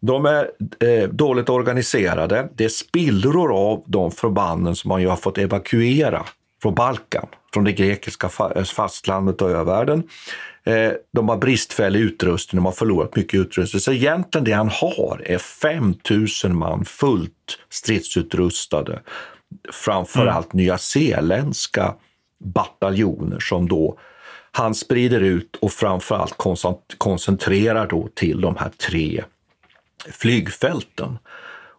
[0.00, 2.48] de är eh, dåligt organiserade.
[2.54, 6.24] Det är spillror av de förbanden som man ju har fått evakuera
[6.62, 8.28] från Balkan, från det grekiska
[8.64, 10.02] fastlandet och övärlden.
[10.68, 13.80] Eh, de har bristfällig utrustning, de har förlorat mycket utrustning.
[13.80, 15.94] Så egentligen det han har är 5
[16.44, 19.02] 000 man fullt stridsutrustade.
[19.72, 21.94] Framförallt nyzeeländska
[22.44, 23.98] bataljoner som då
[24.52, 29.24] han sprider ut och framförallt koncent- koncentrerar då till de här tre
[30.10, 31.18] flygfälten.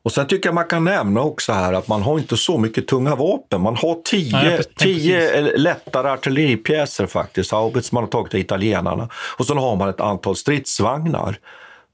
[0.03, 2.87] Och sen tycker jag man kan nämna också här att man har inte så mycket
[2.87, 3.61] tunga vapen.
[3.61, 9.09] Man har tio, Nej, tio lättare artilleripjäser faktiskt, haubits man har tagit av italienarna.
[9.37, 11.39] Och sen har man ett antal stridsvagnar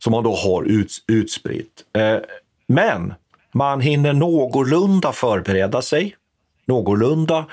[0.04, 1.84] som man då har uts, utspritt.
[1.98, 2.18] Eh,
[2.68, 3.14] men
[3.52, 6.16] man hinner någorlunda förbereda sig.
[6.66, 7.46] Någorlunda.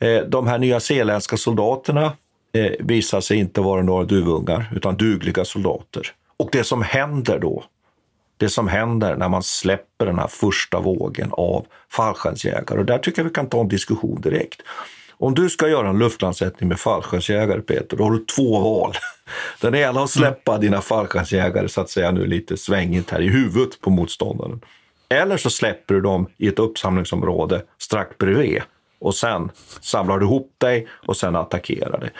[0.00, 2.12] Eh, de här nya zeeländska soldaterna
[2.52, 6.06] eh, visar sig inte vara några duvungar, utan dugliga soldater.
[6.36, 7.64] Och det som händer då,
[8.38, 13.22] det som händer när man släpper den här första vågen av fallskärmsjägare, och där tycker
[13.22, 14.62] jag vi kan ta en diskussion direkt.
[15.20, 18.92] Om du ska göra en luftlandsättning med fallskärmsjägare, Peter, då har du två val.
[19.60, 20.60] Den ena att släppa mm.
[20.60, 24.60] dina fallskärmsjägare, så att säga nu lite svängigt här, i huvudet på motståndaren.
[25.08, 28.62] Eller så släpper du dem i ett uppsamlingsområde strax bredvid
[29.00, 32.10] och sen samlar du ihop dig och sen attackerar dig.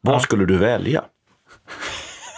[0.00, 1.04] Vad skulle du välja?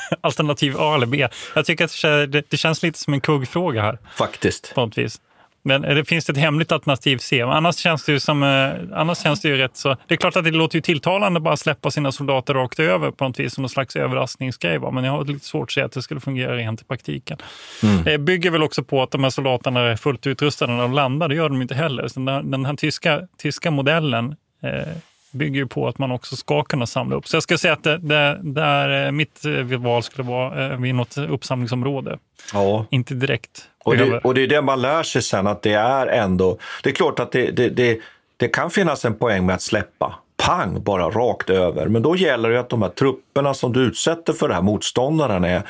[0.21, 1.29] Alternativ A eller B.
[1.55, 3.99] Jag tycker att det, det känns lite som en kuggfråga här.
[4.17, 4.75] Faktiskt.
[4.75, 5.21] På något vis.
[5.63, 7.43] Men det finns ett hemligt alternativ C.
[7.43, 9.97] Annars känns det ju som, eh, annars känns det ju rätt så...
[10.07, 13.11] Det är klart att det låter ju tilltalande att bara släppa sina soldater rakt över
[13.11, 14.79] på något vis som någon slags överraskningsgrej.
[14.79, 17.39] Men jag har lite svårt att se att det skulle fungera rent i praktiken.
[17.83, 18.05] Mm.
[18.05, 21.29] Det bygger väl också på att de här soldaterna är fullt utrustade när de landar.
[21.29, 22.09] Det gör de inte heller.
[22.09, 24.89] Så den, här, den här tyska, tyska modellen eh,
[25.31, 27.29] bygger ju på att man också ska kunna samla upp.
[27.29, 30.95] Så jag skulle säga att det, det, där eh, mitt eh, val skulle vara vid
[30.95, 32.19] något uppsamlingsområde.
[32.53, 32.87] Ja.
[32.91, 36.07] Inte direkt och det, och det är det man lär sig sen, att det är
[36.07, 36.59] ändå...
[36.83, 37.99] Det är klart att det, det, det,
[38.37, 40.15] det kan finnas en poäng med att släppa
[40.47, 41.89] pang, bara rakt över.
[41.89, 45.45] Men då gäller det att de här trupperna som du utsätter för det här motståndaren
[45.45, 45.63] är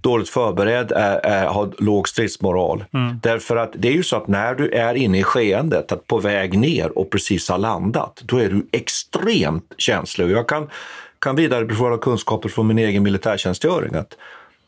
[0.00, 2.84] dåligt förberedd, är, är, har låg stridsmoral.
[2.92, 3.20] Mm.
[3.22, 6.18] Därför att det är ju så att när du är inne i skeendet, att på
[6.18, 10.30] väg ner och precis har landat, då är du extremt känslig.
[10.30, 10.70] Jag kan,
[11.18, 13.94] kan vidarebefordra kunskaper från min egen militärtjänstgöring.
[13.94, 14.16] Att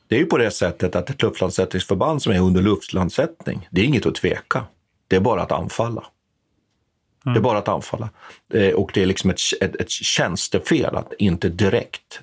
[0.09, 3.85] det är ju på det sättet att ett luftlandsättningsförband som är under luftlandsättning, det är
[3.85, 4.65] inget att tveka.
[5.09, 6.05] Det är bara att anfalla.
[7.27, 7.35] Mm.
[7.35, 8.09] Det är bara att anfalla.
[8.55, 12.21] Eh, och det är liksom ett, ett, ett tjänstefel att inte direkt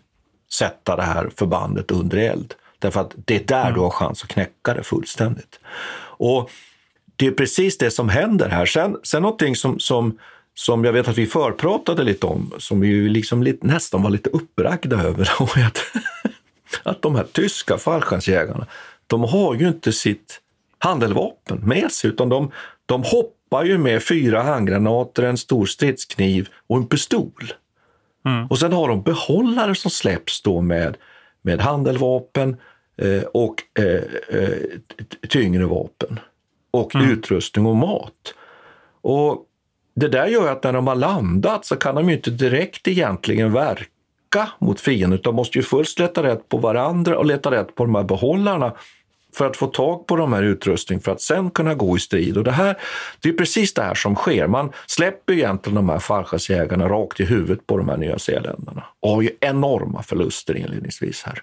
[0.54, 2.54] sätta det här förbandet under eld.
[2.80, 3.74] Därför att det är där mm.
[3.74, 5.60] du har chans att knäcka det fullständigt.
[6.02, 6.52] Och
[7.16, 8.66] det är precis det som händer här.
[8.66, 10.18] Sen, sen någonting som, som,
[10.54, 14.10] som jag vet att vi förpratade lite om, som vi ju liksom lite, nästan var
[14.10, 15.30] lite uppbragda över,
[15.66, 15.78] att
[16.84, 18.68] att de här tyska fallskärmsjägarna,
[19.08, 20.40] de har ju inte sitt
[20.78, 22.52] handeldvapen med sig, utan de,
[22.86, 27.54] de hoppar ju med fyra handgranater, en stor stridskniv och en pistol.
[28.26, 28.48] Mm.
[28.48, 30.98] Och sen har de behållare som släpps då med,
[31.42, 32.58] med handeldvapen
[32.98, 34.04] eh, och eh,
[34.40, 34.58] eh,
[35.30, 36.20] tyngre vapen
[36.72, 37.12] och mm.
[37.12, 38.34] utrustning och mat.
[39.02, 39.46] Och
[39.96, 43.54] det där gör att när de har landat så kan de ju inte direkt egentligen
[43.54, 47.86] verka mot fienden utan måste ju först leta rätt på varandra och leta rätt på
[47.86, 48.74] de här behållarna
[49.34, 52.38] för att få tag på de här utrustning för att sen kunna gå i strid.
[52.38, 52.76] Och det, här,
[53.20, 54.48] det är precis det här som sker.
[54.48, 59.10] Man släpper egentligen de här fallskärmsjägarna rakt i huvudet på de här nya zeeländarna och
[59.10, 61.42] har ju enorma förluster inledningsvis här.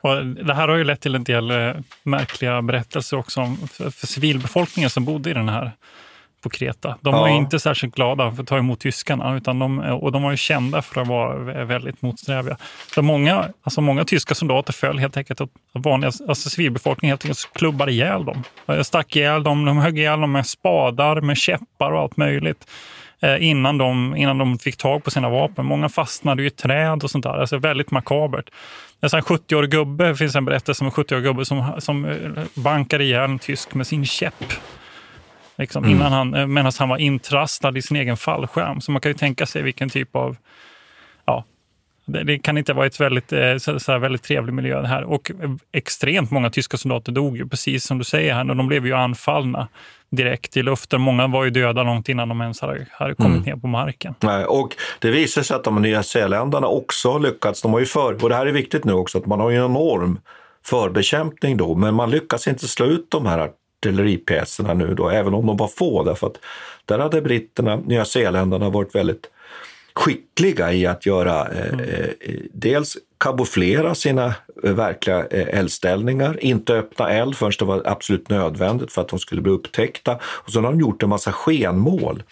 [0.00, 3.90] Och det här har ju lett till en del eh, märkliga berättelser också om, för,
[3.90, 5.72] för civilbefolkningen som bodde i den här
[6.42, 6.96] på Kreta.
[7.00, 10.30] De var inte särskilt glada för att ta emot tyskarna utan de, och de var
[10.30, 12.56] ju kända för att vara väldigt motsträviga.
[12.94, 17.52] Så många, alltså många tyska soldater föll helt enkelt och vanliga alltså civilbefolkningen helt enkelt
[17.52, 18.44] klubbade ihjäl dem.
[18.84, 22.66] Stack ihjäl dem, de högg ihjäl dem med spadar, med käppar och allt möjligt
[23.22, 25.66] eh, innan de, innan de fick tag på sina vapen.
[25.66, 27.40] Många fastnade i träd och sånt där.
[27.40, 28.50] Alltså väldigt makabert.
[29.00, 33.30] En 70-årig gubbe, finns en berättelse om en 70-årig gubbe som, som eh, bankade ihjäl
[33.30, 34.44] en tysk med sin käpp.
[35.62, 35.96] Liksom, mm.
[35.96, 38.80] innan han, eh, medan han var intrastad i sin egen fallskärm.
[38.80, 40.36] Så man kan ju tänka sig vilken typ av...
[41.24, 41.44] Ja,
[42.04, 45.04] det, det kan inte vara ett väldigt, eh, så, så väldigt trevlig miljö här.
[45.04, 45.30] Och
[45.72, 48.50] extremt många tyska soldater dog ju, precis som du säger här.
[48.50, 49.68] Och de blev ju anfallna
[50.10, 51.00] direkt i luften.
[51.00, 53.42] Många var ju döda långt innan de ens hade, hade kommit mm.
[53.42, 54.14] ner på marken.
[54.20, 57.62] Nej, och det visar sig att de nya Zeeländarna också har lyckats.
[57.62, 59.56] De har ju för, och det här är viktigt nu också, att man har ju
[59.56, 60.18] en enorm
[60.64, 63.50] förbekämpning då, men man lyckas inte slå ut de här
[63.82, 66.04] artilleripjäserna nu då, även om de var få.
[66.04, 66.38] Därför att
[66.84, 69.26] där hade britterna, Nya Zeeländarna varit väldigt
[69.94, 71.80] skickliga i att göra eh, mm.
[71.80, 72.08] eh,
[72.52, 78.92] dels kamouflera sina eh, verkliga eh, eldställningar, inte öppna eld förrän det var absolut nödvändigt
[78.92, 80.18] för att de skulle bli upptäckta.
[80.24, 82.22] Och så har de gjort en massa skenmål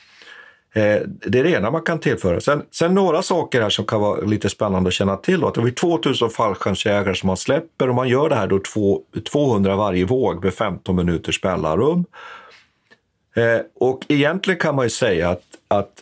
[0.73, 2.41] Eh, det är det ena man kan tillföra.
[2.41, 5.41] Sen, sen några saker här som kan vara lite spännande att känna till.
[5.41, 5.49] Då.
[5.49, 9.01] Att det är 2000 fallskärmsjägare som man släpper och man gör det här då två,
[9.33, 12.05] 200 varje våg med 15 minuters mellanrum.
[13.37, 15.93] Eh, och egentligen kan man ju säga att, att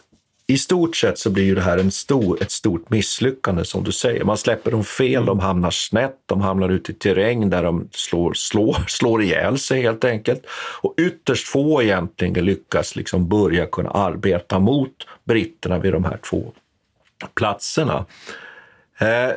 [0.50, 3.92] i stort sett så blir ju det här en stor, ett stort misslyckande som du
[3.92, 4.24] säger.
[4.24, 8.32] Man släpper dem fel, de hamnar snett, de hamnar ute i terräng där de slår,
[8.34, 10.46] slår, slår ihjäl sig helt enkelt.
[10.82, 16.52] Och ytterst få egentligen lyckas liksom börja kunna arbeta mot britterna vid de här två
[17.34, 18.06] platserna.
[18.98, 19.30] Eh,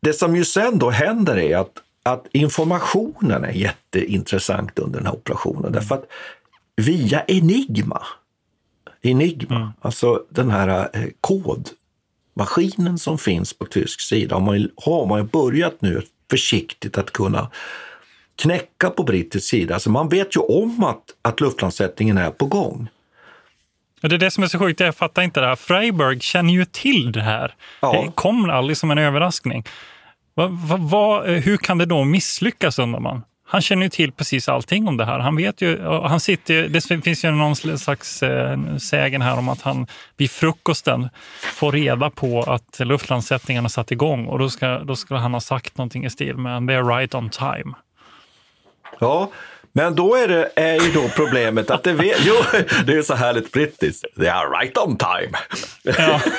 [0.00, 5.14] det som ju sen då händer är att, att informationen är jätteintressant under den här
[5.14, 5.72] operationen.
[5.72, 6.06] Därför att
[6.76, 8.02] via Enigma,
[9.02, 9.68] Enigma, mm.
[9.80, 15.82] alltså den här eh, kodmaskinen som finns på tysk sida, har man, har man börjat
[15.82, 17.50] nu försiktigt att kunna
[18.36, 19.74] knäcka på brittisk sida.
[19.74, 22.88] Alltså man vet ju om att, att luftlandsättningen är på gång.
[24.00, 25.56] Det är det som är så sjukt, jag fattar inte det här.
[25.56, 27.54] Freiburg känner ju till det här.
[27.80, 27.92] Ja.
[27.92, 29.64] Det kom aldrig som en överraskning.
[30.34, 33.22] Va, va, va, hur kan det då misslyckas undrar man?
[33.50, 35.18] Han känner ju till precis allting om det här.
[35.18, 39.62] Han vet ju, han sitter, det finns ju någon slags eh, sägen här om att
[39.62, 41.08] han vid frukosten
[41.54, 45.78] får reda på att luftlandsättningarna satt igång och då ska, då skulle han ha sagt
[45.78, 47.74] någonting i stil med “they're right on time”.
[49.00, 49.30] Ja,
[49.72, 52.34] men då är, det, är ju då problemet att det, vet, jo,
[52.86, 54.04] det är så härligt brittiskt.
[54.16, 55.38] They are right on time.
[55.82, 56.20] Ja.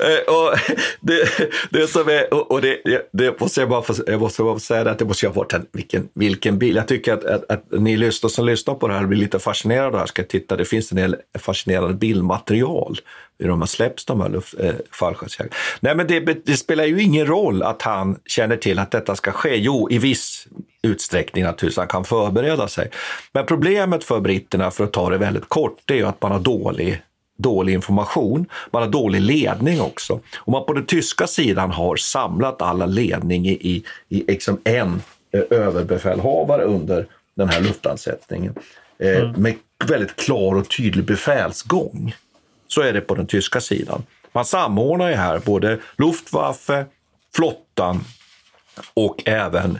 [0.00, 0.58] Eh, och
[1.00, 1.28] det,
[1.70, 4.90] det som är, och, det, det måste jag bara få, jag måste bara få säga
[4.90, 6.76] att det måste ju ha varit en, vilken, vilken bil.
[6.76, 9.90] Jag tycker att, att, att ni lyssnar, som lyssnar på det här blir lite fascinerade
[9.90, 10.06] det här.
[10.06, 12.98] Ska titta, det finns en del fascinerande bildmaterial
[13.38, 15.54] hur de har släppts, de här luft, eh, fallskärmsjägarna.
[15.80, 19.32] Nej, men det, det, spelar ju ingen roll att han känner till att detta ska
[19.32, 19.56] ske.
[19.56, 20.46] Jo, i viss
[20.82, 22.90] utsträckning naturligtvis, han kan förbereda sig.
[23.32, 26.32] Men problemet för britterna, för att ta det väldigt kort, det är ju att man
[26.32, 27.02] har dålig
[27.38, 30.20] dålig information, man har dålig ledning också.
[30.36, 35.02] Och man på den tyska sidan har samlat alla ledning i, i, i liksom en
[35.32, 38.54] eh, överbefälhavare under den här luftlandsättningen
[38.98, 39.42] eh, mm.
[39.42, 39.54] med
[39.88, 42.14] väldigt klar och tydlig befälsgång.
[42.68, 44.02] Så är det på den tyska sidan.
[44.32, 46.86] Man samordnar ju här både Luftwaffe,
[47.34, 48.04] flottan
[48.94, 49.78] och även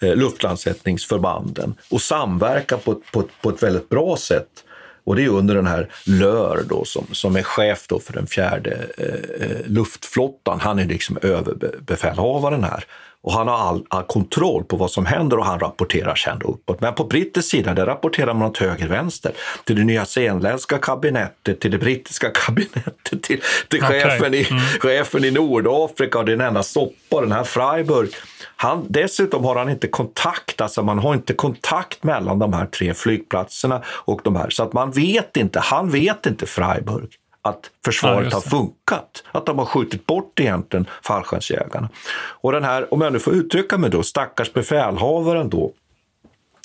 [0.00, 4.64] eh, luftlandsättningsförbanden och samverkar på, på, på ett väldigt bra sätt.
[5.04, 8.26] Och det är under den här Lör då, som, som är chef då för den
[8.26, 10.60] fjärde eh, eh luftflottan.
[10.60, 12.84] Han är liksom överbefälhavaren här.
[13.22, 16.80] Och han har all, all, kontroll på vad som händer och han rapporterar sen uppåt.
[16.80, 19.32] Men på brittisk sida där rapporterar man åt höger-vänster.
[19.64, 24.00] Till det nya zeeländska kabinettet, till det brittiska kabinettet, till, till okay.
[24.00, 24.62] chefen, i, mm.
[24.80, 28.10] chefen i Nordafrika och den enda soppa, den här Freiburg.
[28.56, 32.94] Han, dessutom har han inte kontakt, alltså man har inte kontakt mellan de här tre
[32.94, 34.50] flygplatserna och de här.
[34.50, 37.08] Så att man vet inte, han vet inte Freiburg
[37.48, 39.24] att försvaret ja, har funkat.
[39.32, 41.88] Att de har skjutit bort egentligen fallskärmsjägarna.
[42.16, 45.72] Och den här, om jag nu får uttrycka mig då, stackars befälhavaren då,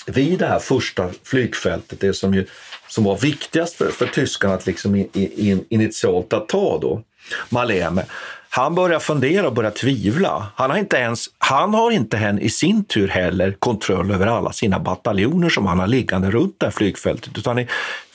[0.06, 2.46] vid det här första flygfältet, det som, ju,
[2.88, 7.02] som var viktigast för, för tyskarna att liksom in, in, initialt att ta då,
[7.48, 8.04] Maleme,
[8.48, 10.46] han börjar fundera och börjar tvivla.
[10.54, 14.52] Han har inte ens, han har inte än i sin tur heller kontroll över alla
[14.52, 17.38] sina bataljoner som han har liggande runt det här flygfältet.
[17.38, 17.66] Utan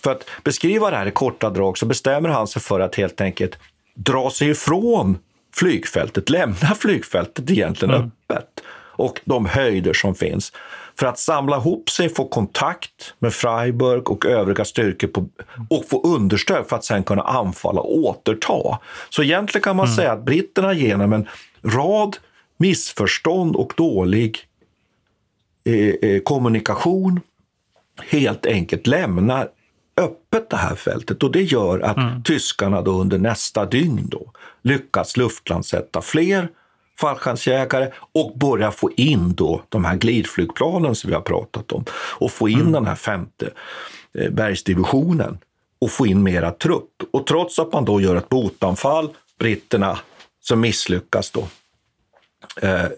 [0.04, 3.22] för att beskriva det här i korta drag så bestämmer han sig för att helt
[3.22, 3.58] enkelt
[3.96, 5.18] dra sig ifrån
[5.56, 8.12] flygfältet, lämna flygfältet egentligen mm.
[8.30, 8.64] öppet
[9.00, 10.52] och de höjder som finns
[11.00, 15.30] för att samla ihop sig, få kontakt med Freiburg och övriga styrkor på,
[15.70, 18.80] och få understöd för att sen kunna anfalla och återta.
[19.10, 19.96] Så egentligen kan man mm.
[19.96, 21.28] säga att britterna genom en
[21.64, 22.18] rad
[22.58, 24.40] missförstånd och dålig
[25.66, 27.20] eh, eh, kommunikation
[28.02, 29.50] helt enkelt lämnar
[30.00, 32.24] öppet det här fältet och det gör att mm.
[32.24, 34.32] tyskarna då under nästa dygn då
[34.62, 36.50] lyckas luftlandsätta fler
[37.00, 42.32] fallskärmsjägare och börja få in då de här glidflygplanen som vi har pratat om och
[42.32, 42.72] få in mm.
[42.72, 43.50] den här femte
[44.14, 45.38] eh, bergsdivisionen
[45.82, 47.04] och få in mera trupp.
[47.12, 49.10] Och trots att man då gör ett botanfall,
[49.40, 50.00] britterna,
[50.42, 51.48] som misslyckas då.
[52.62, 52.90] Eh, eh,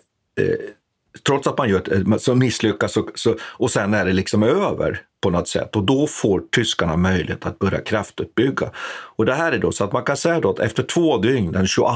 [1.27, 4.43] trots att man gör ett, eh, så misslyckas och, så, och sen är det liksom
[4.43, 8.71] över på något sätt och då får tyskarna möjlighet att börja kraftutbygga.
[9.15, 11.51] Och det här är då så att man kan säga då att efter två dygn,
[11.51, 11.93] den 22,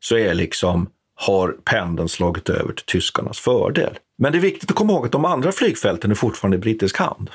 [0.00, 3.98] så är liksom har pendeln slagit över till tyskarnas fördel.
[4.18, 6.98] Men det är viktigt att komma ihåg att de andra flygfälten är fortfarande i brittisk
[6.98, 7.30] hand.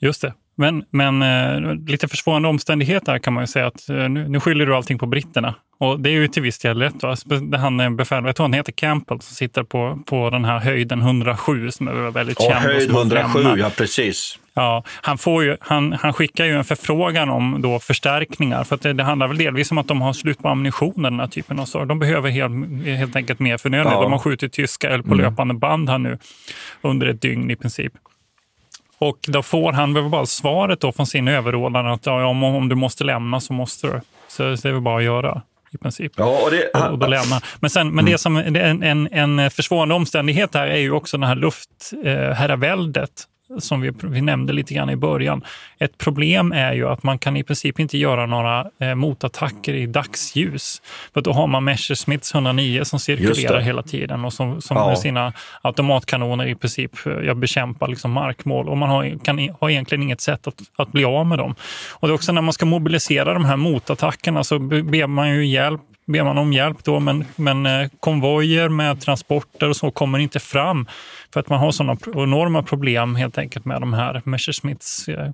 [0.00, 0.34] Just det.
[0.54, 4.66] Men, men eh, lite försvårande omständigheter kan man ju säga att eh, nu, nu skyller
[4.66, 5.54] du allting på britterna.
[5.78, 7.02] Och det är ju till viss del rätt.
[7.02, 7.16] Va?
[7.58, 11.00] Han är befäl, jag tror han heter Campbell som sitter på, på den här höjden
[11.00, 12.64] 107 som är väldigt ja, känd.
[12.64, 14.38] Höjd 107, ja precis.
[14.54, 18.64] Ja, han, får ju, han, han skickar ju en förfrågan om då förstärkningar.
[18.64, 21.26] För det, det, handlar väl delvis om att de har slut på ammunition den här
[21.26, 21.86] typen av saker.
[21.86, 23.96] De behöver helt, helt enkelt mer förnödenhet.
[23.96, 24.02] Ja.
[24.02, 25.20] De har skjutit tyska eller på mm.
[25.20, 26.18] löpande band här nu
[26.82, 27.92] under ett dygn i princip.
[29.02, 32.68] Och då får han väl bara svaret då från sin överordnade att ja, om, om
[32.68, 34.00] du måste lämna så måste du.
[34.28, 35.42] Så, så det är väl bara att göra
[35.72, 36.12] i princip.
[36.16, 37.40] Ja, och, det, och, då lämna.
[37.60, 38.18] Men, sen, men det Mm.
[38.18, 43.10] som, en, en, en försvårande omständighet här är ju också det här luftherraväldet
[43.58, 45.44] som vi, vi nämnde lite grann i början.
[45.78, 49.86] Ett problem är ju att man kan i princip inte göra några eh, motattacker i
[49.86, 50.82] dagsljus.
[51.14, 54.88] För då har man Messerschmitts 109 som cirkulerar hela tiden och som, som Ja.
[54.88, 55.32] med sina
[55.62, 58.68] automatkanoner i princip eh, jag bekämpar liksom markmål.
[58.68, 61.54] Och man har, kan, har egentligen inget sätt att, att bli av med dem.
[61.92, 65.30] Och det är också när man ska mobilisera de här motattackerna så be- ber man
[65.30, 69.90] ju hjälp ber man om hjälp då, men, men eh, konvojer med transporter och så
[69.90, 70.86] kommer inte fram
[71.32, 75.30] för att man har sådana enorma problem helt enkelt med de här Messerschmitts eh,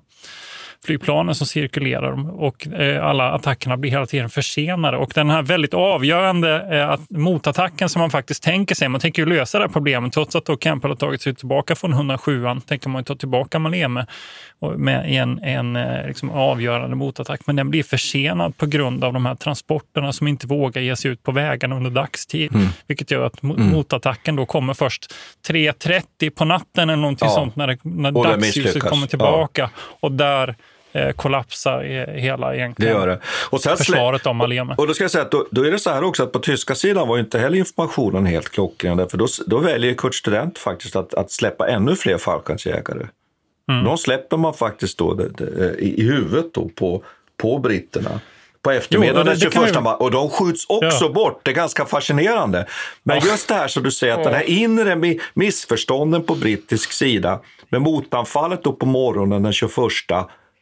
[0.85, 4.97] flygplanen som cirkulerar och eh, alla attackerna blir hela tiden försenade.
[4.97, 9.57] Och den här väldigt avgörande motattacken som man faktiskt tänker sig, man tänker ju lösa
[9.57, 12.99] det här problemet trots att då Campbell har tagit sig tillbaka från 107 tänker man
[12.99, 14.05] ju ta tillbaka Maleme
[14.61, 17.41] med en, en eh, liksom avgörande motattack.
[17.45, 21.11] Men den blir försenad på grund av de här transporterna som inte vågar ge sig
[21.11, 22.55] ut på vägarna under dagstid.
[22.55, 22.67] Mm.
[22.87, 25.13] Vilket gör att mo- motattacken då kommer först
[25.47, 27.35] 3.30 på natten eller någonting Ja.
[27.35, 29.69] sånt när, det, när Och det dagsljuset kommer tillbaka.
[29.99, 30.55] Och där
[30.91, 33.19] eh, kollapsar eh, hela Det egentligen gör det.
[33.49, 34.75] Och sen försvaret av Maleme.
[34.77, 36.39] Och då ska jag säga att då, då är det så här också att på
[36.39, 39.09] tyska sidan var inte heller informationen helt klockren.
[39.09, 43.07] För då, då väljer Kurt Student faktiskt att, att släppa ännu fler fallskärmsjägare.
[43.69, 43.83] Mm.
[43.83, 47.03] De släpper man faktiskt då det, det, i, huvudet då på,
[47.37, 48.19] på britterna.
[48.61, 49.93] På eftermiddagen den det kan 21 vi- maj.
[49.99, 51.09] Och de skjuts också Ja.
[51.11, 51.41] bort.
[51.43, 52.67] Det är ganska fascinerande.
[53.03, 56.91] Men just det här som du säger, att den här inre mi- missförstånden på brittisk
[56.91, 57.39] sida
[57.69, 59.71] med motanfallet då på morgonen den 21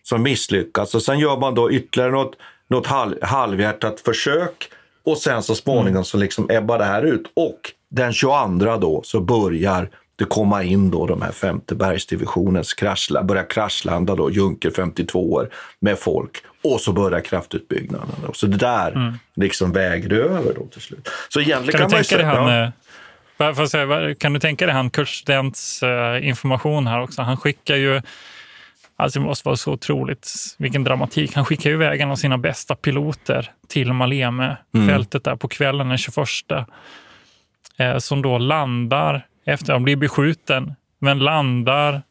[0.04, 2.36] som misslyckas och sen gör man då ytterligare något,
[2.70, 4.70] något halv, halvhjärtat försök
[5.06, 6.04] och sen så småningom Mm.
[6.04, 7.24] så liksom ebbar det här ut.
[7.34, 13.24] Och den 22 då så börjar det komma in då de här femte bergsdivisionens kraschla,
[13.24, 15.50] börjar kraschlanda då, Junker 52 år
[15.80, 16.32] med folk
[16.64, 18.16] och så börjar kraftutbyggnaden.
[18.28, 18.34] Då.
[18.34, 21.10] Så det där liksom vägde över då till slut.
[21.30, 21.80] Så egentligen Mm.
[21.80, 22.74] Kan kan, du man ju säga...
[23.78, 27.22] han, eh, kan du tänka dig han Kurt Stents eh, information här också?
[27.22, 28.02] Han skickar ju,
[28.96, 31.36] alltså det måste vara så otroligt, vilken dramatik.
[31.36, 34.88] Han skickar ju iväg en av sina bästa piloter till Maleme, Mm.
[34.88, 36.28] fältet där på kvällen den 21.
[37.78, 42.02] Eh, som då landar, efter att ha blivit beskjuten, men landar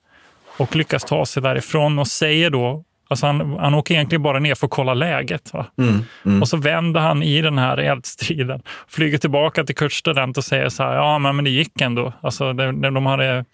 [0.57, 4.55] och lyckas ta sig därifrån och säger då, alltså han, han åker egentligen bara ner
[4.55, 5.53] för att kolla läget.
[5.53, 5.67] Va?
[5.79, 10.45] Mm, Och så vänder han i den här eldstriden, flyger tillbaka till Kurt Student och
[10.45, 12.13] säger så här, ja men, men det gick ändå.
[12.21, 13.45] Alltså, de, de de hade,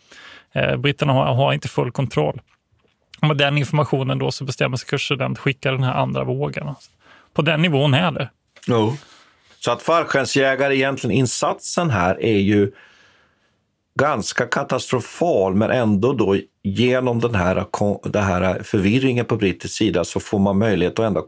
[0.54, 2.40] eh, britterna har, har inte full kontroll.
[3.20, 6.68] Och med den informationen då så bestämmer sig Kurt Student skicka den här andra vågen.
[6.68, 6.90] Alltså.
[7.34, 8.30] På den nivån är det.
[8.66, 8.96] Jo.
[9.60, 12.70] Så att fallskärmsjägare, egentligen insatsen här är ju
[13.98, 17.66] ganska katastrofal, men ändå då genom den här,
[18.02, 21.22] den här förvirringen på brittisk sida så får man möjlighet att ändå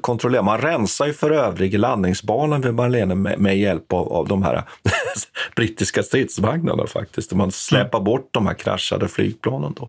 [0.00, 0.42] kontrollera.
[0.42, 4.62] Man rensar ju för övrigt landningsbanan vid Marlene med, med hjälp av, av de här
[5.56, 7.32] brittiska stridsvagnarna faktiskt.
[7.32, 9.88] Man släpar bort de här kraschade flygplanen då.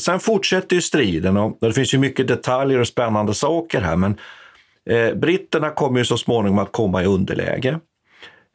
[0.00, 4.18] Sen fortsätter ju striden och det finns ju mycket detaljer och spännande saker här, men
[4.90, 7.80] eh, britterna kommer ju så småningom att komma i underläge.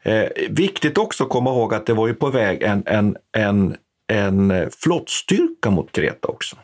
[0.04, 3.78] Eh, viktigt också att komma ihåg att det var ju på väg en, en, en
[4.08, 6.56] en eh, flottstyrka mot Kreta också.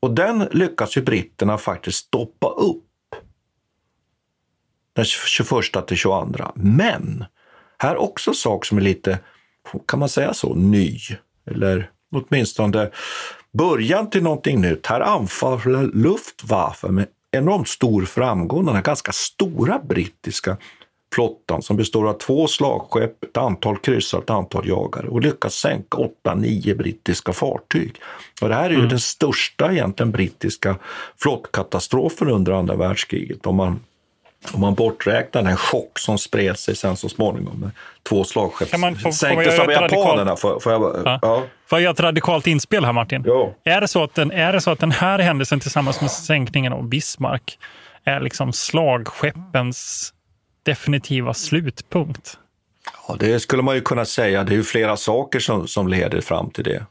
[0.00, 2.84] Och den lyckas ju britterna faktiskt stoppa upp
[4.92, 6.52] den 21 till 22.
[6.54, 7.24] Men
[7.78, 9.18] här är också en sak som är lite,
[9.86, 10.98] kan man säga så, ny.
[11.46, 12.90] Eller åtminstone
[13.52, 14.86] början till någonting nytt.
[14.86, 20.56] Här anfaller Luftwaffe med enormt stor framgång den här ganska stora brittiska
[21.14, 25.98] flottan som består av två slagskepp, ett antal kryssare, ett antal jagare och lyckas sänka
[26.24, 27.94] 8-9 brittiska fartyg.
[28.40, 28.88] Och det här är ju mm.
[28.88, 30.76] den största egentligen brittiska
[31.16, 33.80] flottkatastrofen under andra världskriget om man
[34.52, 37.70] om man borträknar den chock som spred sig sen så småningom med
[38.02, 38.68] två slagskepp
[39.14, 40.36] sänktes av japanerna.
[40.36, 41.18] Får, får, jag, ja.
[41.22, 41.42] Ja.
[41.66, 43.22] får jag göra ett radikalt inspel här Martin?
[43.26, 43.54] Ja.
[43.64, 46.72] Är, det så att den, är det så att den här händelsen tillsammans med sänkningen
[46.72, 47.58] av Bismarck
[48.04, 50.12] är liksom slagskeppens
[50.62, 52.38] definitiva slutpunkt?
[53.08, 54.44] Ja, det skulle man ju kunna säga.
[54.44, 56.86] Det är ju flera saker som, som leder fram till det.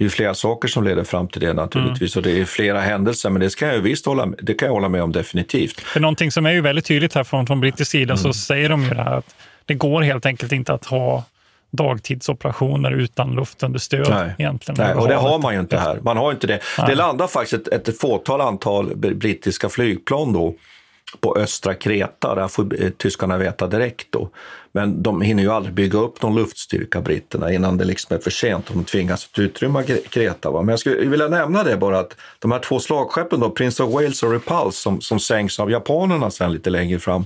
[0.00, 2.20] Det är flera saker som leder fram till det naturligtvis mm.
[2.20, 4.88] och det är flera händelser, men det, ska jag visst hålla, det kan jag hålla
[4.88, 5.80] med om definitivt.
[5.80, 8.22] För någonting som är ju väldigt tydligt här från, från brittisk sida mm.
[8.22, 9.34] så säger de ju det här att
[9.64, 11.24] det går helt enkelt inte att ha
[11.70, 14.10] dagtidsoperationer utan luftunderstöd.
[14.10, 15.98] Nej, egentligen, Nej och det har man ju inte här.
[16.02, 16.60] Man har inte det.
[16.78, 16.86] Nej.
[16.88, 20.54] Det landar faktiskt ett, ett fåtal antal brittiska flygplan då
[21.20, 22.34] på östra Kreta.
[22.34, 24.30] Där får eh, tyskarna veta direkt då.
[24.72, 28.30] Men de hinner ju aldrig bygga upp någon luftstyrka, britterna, innan det liksom är för
[28.30, 30.50] sent de tvingas att utrymma Kreta.
[30.50, 30.62] Va?
[30.62, 33.94] Men jag skulle vilja nämna det bara att de här två slagskeppen, då, Prince of
[33.94, 37.24] Wales och Repulse, som, som sänks av japanerna sen lite längre fram,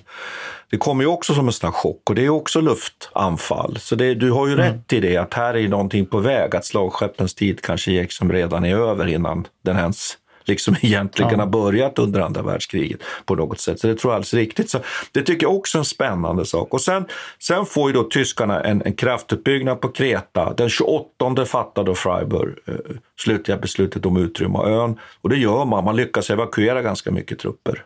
[0.71, 3.79] det kommer ju också som en sån chock och det är också luftanfall.
[3.81, 4.65] Så det, du har ju mm.
[4.65, 8.65] rätt i det, att här är någonting på väg, att slagskeppens tid kanske liksom redan
[8.65, 11.39] är över innan den ens liksom egentligen ja.
[11.39, 13.81] har börjat under andra världskriget på något sätt.
[13.81, 14.71] Så det tror jag alldeles riktigt.
[14.71, 14.79] Så
[15.13, 16.75] det tycker jag också är en spännande sak.
[16.75, 17.05] Och sen,
[17.39, 20.55] sen får ju då tyskarna en, en kraftuppbyggnad på Kreta.
[20.55, 22.75] Den 28 fattar då Freiburg eh,
[23.21, 24.99] slutliga beslutet om utrymma ön.
[25.21, 25.85] Och det gör man.
[25.85, 27.85] Man lyckas evakuera ganska mycket trupper.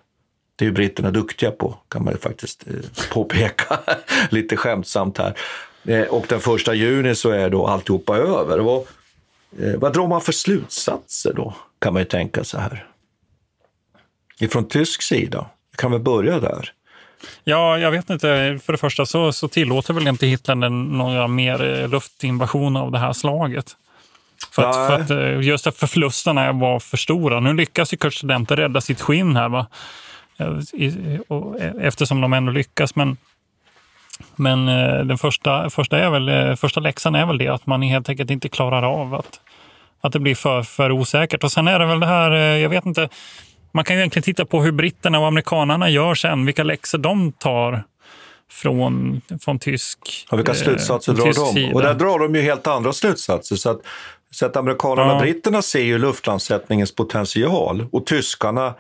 [0.57, 3.79] Det är ju britterna duktiga på, kan man ju faktiskt eh, påpeka
[4.31, 5.35] lite skämtsamt här.
[5.85, 8.61] Eh, och den första juni så är då alltihopa över.
[8.61, 8.89] Och,
[9.51, 11.55] vad drar man för slutsatser då?
[11.79, 12.87] kan man ju tänka så här.
[14.41, 15.47] Ifrån tysk sida,
[15.77, 16.73] kan vi börja där?
[17.45, 18.59] Ja, jag vet inte.
[18.65, 22.99] För det första så, så tillåter väl inte Hitler några mer eh, luftinvasioner av det
[22.99, 23.77] här slaget.
[24.51, 27.41] För att, för att, eh, just för förlusterna var för stora.
[27.41, 29.49] Nu lyckas ju Kurt Studenter rädda sitt skinn här.
[29.49, 29.67] Va?
[31.81, 32.97] Eftersom de ändå lyckas.
[32.97, 33.17] Men,
[34.37, 38.09] men eh, den första, första, är väl, första läxan är väl det att man helt
[38.09, 39.41] enkelt inte klarar av att
[40.01, 41.45] att det blir för, för osäkert.
[41.45, 43.09] Och sen är det väl det här, eh, jag vet inte,
[43.73, 47.33] man kan ju egentligen titta på hur britterna och amerikanarna gör sen, vilka läxor de
[47.33, 47.85] tar
[48.51, 51.33] från, från tysk ja, Vilka eh, slutsatser drar de?
[51.33, 51.75] Sida.
[51.75, 53.57] Och där drar de ju helt andra slutsatser.
[53.57, 53.81] Så att,
[54.31, 58.75] så att amerikanerna och britterna ser ju luftlandsättningens potential och tyskarna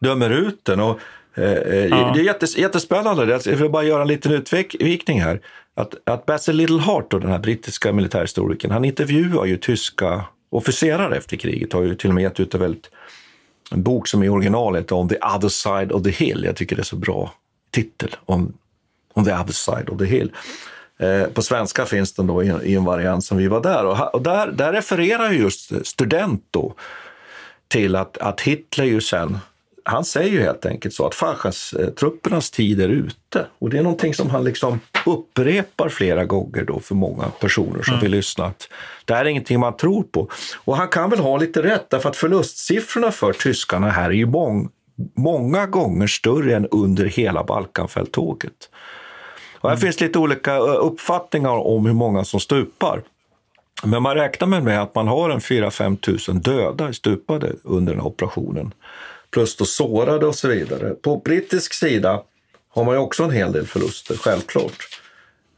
[0.00, 0.80] dömer ut den.
[0.80, 1.00] Och, eh, eh
[1.34, 1.42] ja.
[2.14, 3.40] Det är jättes, jättespännande.
[3.44, 5.40] Jag vill bara göra en liten utvikning här.
[5.74, 11.72] Att, att Basil Littleheart, den här brittiska militärhistorikern, han intervjuar ju tyska officerare efter kriget
[11.72, 12.90] har ju till och med gett ut en, väldigt,
[13.70, 16.44] en bok som i originalet On the other side of the hill.
[16.44, 17.32] Jag tycker det är så bra
[17.70, 18.52] titel, On,
[19.14, 20.32] on the other side of the hill.
[20.98, 23.84] Eh, på svenska finns den då i, i, en variant som vi var där.
[23.84, 26.74] Och, och där, där refererar just student då
[27.68, 29.38] till att, att Hitler ju sen
[29.84, 33.46] han säger ju helt enkelt så att Fallskärmstruppernas tid är ute.
[33.58, 37.94] Och det är någonting som han liksom upprepar flera gånger då för många personer som
[37.94, 38.02] mm.
[38.02, 38.44] vill lyssna.
[38.44, 38.68] Att
[39.04, 40.28] det här är ingenting man tror på.
[40.64, 44.26] Och han kan väl ha lite rätt, därför att förlustsiffrorna för tyskarna här är ju
[44.26, 44.68] mång,
[45.14, 48.70] många gånger större än under hela Balkanfälttåget.
[49.60, 49.80] Och här mm.
[49.80, 53.02] finns lite olika uppfattningar om hur många som stupar.
[53.84, 58.08] Men man räknar med att man har en 4-5 tusen döda stupade under den här
[58.08, 58.74] operationen
[59.32, 60.94] plus då sårade och så vidare.
[60.94, 62.22] På brittisk sida
[62.68, 64.76] har man ju också en hel del förluster, självklart.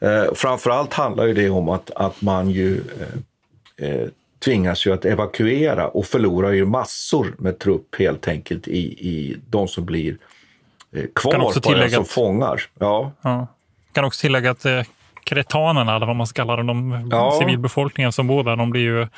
[0.00, 2.82] Eh, framförallt handlar ju det om att, att man ju
[3.78, 4.08] eh, eh,
[4.44, 9.68] tvingas ju att evakuera och förlorar ju massor med trupp helt enkelt i, i de
[9.68, 10.16] som blir
[10.92, 12.62] eh, kvar på ön som fångar.
[12.78, 13.12] Ja.
[13.22, 13.46] ja.
[13.92, 14.82] Kan också tillägga att eh,
[15.24, 17.38] kretanerna, eller vad man ska kalla dem, de ja.
[17.40, 19.08] civilbefolkningen som bor där, de blir ju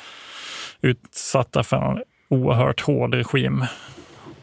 [0.81, 3.65] utsatta för en oerhört hård regim.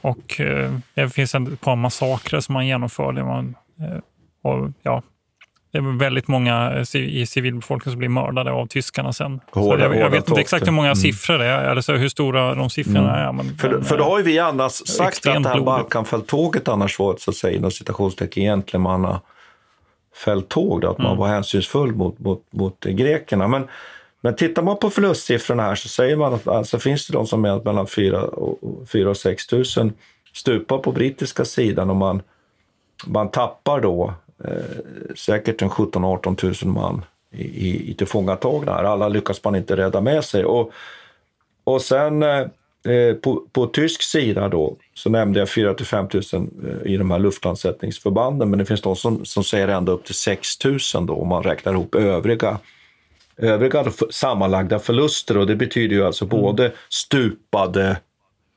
[0.04, 3.12] Och eh, det finns ett par massakrer som man genomför.
[3.12, 3.98] Man, eh,
[4.42, 5.02] och, ja,
[5.72, 9.40] det är väldigt många i civilbefolkningen som blir mördade av tyskarna sen.
[9.50, 10.96] Hårda, jag, jag vet inte exakt hur många mm.
[10.96, 13.28] siffror det är, eller så hur stora de siffrorna mm.
[13.28, 13.32] är.
[13.32, 16.98] Men, för, men, för då har ju vi annars sagt att det här Balkanfälttåget annars
[16.98, 21.18] var ett, så att säga, inom citationstecken, gentlemannafälttåg, att man mm.
[21.18, 23.48] var hänsynsfull mot, mot, mot grekerna.
[23.48, 23.68] Men
[24.24, 27.44] men tittar man på förlustsiffrorna här så säger man att alltså finns det de som
[27.44, 29.64] är mellan 4 och, 4 och 6 000
[30.34, 32.22] stupar på brittiska sidan och man,
[33.06, 34.14] man tappar då
[34.44, 38.72] eh, säkert en 17-18 000 man i, i, i tillfångatagna.
[38.72, 40.44] Alla lyckas man inte rädda med sig.
[40.44, 40.72] Och,
[41.64, 42.46] och sen eh,
[42.88, 46.96] Eh, på, på tysk sida då så nämnde jag 4 till 5 000 eh, i
[46.96, 50.64] de här luftlandsättningsförbanden, men det finns de som, som säger ända upp till 6
[50.94, 52.58] 000 då om man räknar ihop övriga,
[53.36, 56.40] övriga sammanlagda förluster och det betyder ju alltså mm.
[56.40, 57.96] både stupade,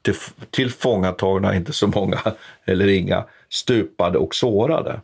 [0.02, 0.16] till,
[0.52, 2.20] tillfångatagna, inte så många
[2.66, 5.02] eller inga, stupade och sårade.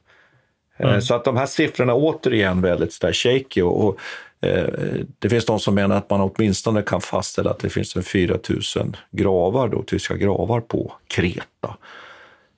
[0.78, 1.02] Eh, mm.
[1.02, 4.00] Så att de här siffrorna återigen väldigt shaky och, och
[4.44, 8.04] Eh, det finns de som menar att man åtminstone kan fastställa att det finns en
[8.04, 8.38] 4
[8.76, 11.78] 000 gravar, då, tyska gravar på Kreta.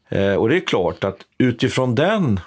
[0.10, 2.40] Eh, och det är klart att utifrån den,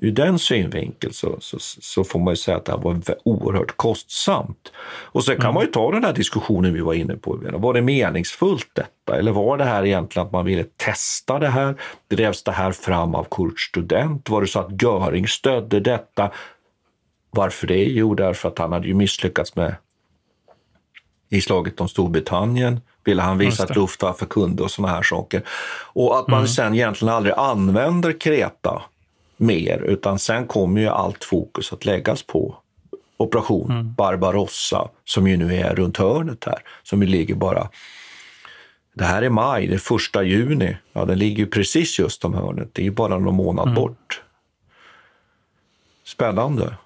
[0.00, 3.76] ur den synvinkeln så, så, så, får man ju säga att det här var oerhört
[3.76, 4.72] kostsamt.
[4.86, 5.54] Och sen kan mm.
[5.54, 7.40] man ju ta den här diskussionen vi var inne på.
[7.52, 9.18] Var det meningsfullt detta?
[9.18, 11.74] Eller var det här egentligen att man ville testa det här?
[12.08, 14.30] Drevs det här fram av Kurt Student?
[14.30, 16.30] Var det så att Göring stödde detta?
[17.30, 17.84] Varför det?
[17.84, 19.74] Jo, därför att han hade ju misslyckats med
[21.28, 22.80] i slaget om Storbritannien.
[23.04, 25.42] Ville han visa att Luftwaffe kunde och såna här saker.
[25.92, 26.48] Och att man mm.
[26.48, 28.82] sen egentligen aldrig använder Kreta
[29.38, 32.56] mer, utan sen kommer ju allt fokus att läggas på
[33.16, 33.94] operation mm.
[33.94, 37.68] Barbarossa, som ju nu är runt hörnet här, som ju ligger bara
[38.98, 40.76] det här är maj, det är första juni.
[40.92, 42.68] Ja, den ligger ju precis just om hörnet.
[42.72, 43.74] Det är ju bara någon månad mm.
[43.74, 44.22] bort.
[46.04, 46.76] Spännande.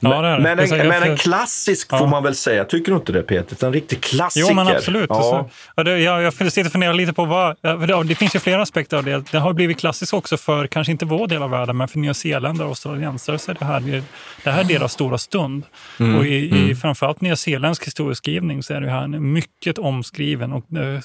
[0.00, 1.98] Ja, men, men, en, jag, men en klassisk ja.
[1.98, 3.66] får man väl säga, tycker du inte det Peter?
[3.66, 4.48] En riktig klassiker.
[4.48, 5.06] Jo, men absolut.
[5.08, 5.48] Ja.
[5.74, 7.56] Alltså, det, jag, jag sitter och funderar lite på vad...
[7.62, 9.24] Det, det finns ju flera aspekter av det.
[9.30, 12.14] Det har blivit klassiskt också för, kanske inte vår del av världen, men för Nya
[12.14, 14.02] Zeeland och australiensare så är det här,
[14.44, 15.62] det här deras stora stund.
[16.00, 16.18] Mm.
[16.18, 16.70] Och i, mm.
[16.70, 21.00] i framförallt nyzeeländsk historieskrivning så är det här en mycket omskriven och eh,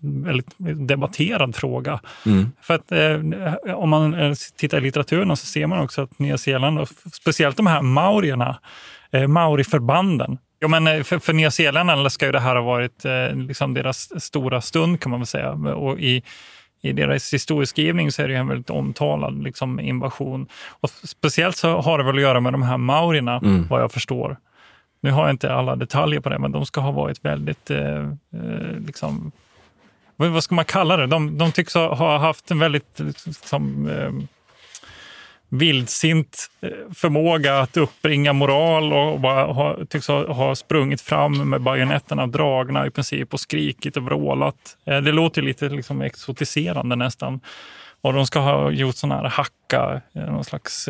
[0.00, 0.54] väldigt
[0.88, 2.00] debatterad fråga.
[2.26, 2.52] Mm.
[2.62, 6.38] För att eh, om man eh, tittar i litteraturen så ser man också att Nya
[6.38, 8.58] Zeeland, och speciellt de här maurierna, maurierna,
[9.10, 10.38] eh, mauriförbanden.
[10.58, 13.74] Ja, men eh, för, för Nya Zeeland ska ju det här ha varit eh, liksom
[13.74, 15.52] deras stora stund kan man väl säga.
[15.52, 16.22] Och i,
[16.82, 20.46] i deras historieskrivning så är det en väldigt omtalad liksom, invasion.
[20.80, 23.66] Och speciellt så har det väl att göra med de här maurierna, mm.
[23.68, 24.36] vad jag förstår.
[25.00, 27.98] Nu har jag inte alla detaljer på det, men de ska ha varit väldigt eh,
[27.98, 29.32] eh liksom,
[30.16, 31.06] vad ska man kalla det?
[31.06, 34.12] De, de tycks ha haft en väldigt liksom, eh,
[35.48, 41.60] vildsint eh, förmåga att uppbringa moral och bara ha, tycks ha, ha sprungit fram med
[41.60, 44.76] bajonetterna dragna i princip och skrikit och vrålat.
[44.84, 47.40] Eh, det låter lite liksom exotiserande nästan.
[48.00, 50.88] Och de ska ha gjort sådana här hacka, eh, någon slags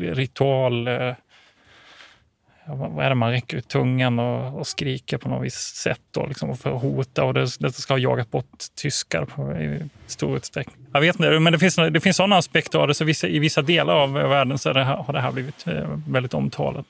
[0.00, 0.88] ritual
[2.66, 6.26] vad är det man räcker ut tungan och, och skriker på något visst sätt då,
[6.26, 10.36] liksom, för att hota och det, det ska ha jagat bort tyskar på, i stor
[10.36, 10.86] utsträckning.
[10.92, 13.38] Jag vet inte, men det finns, det finns sådana aspekter av det, så vissa, i
[13.38, 16.86] vissa delar av världen så det här, har det här blivit eh, väldigt omtalat.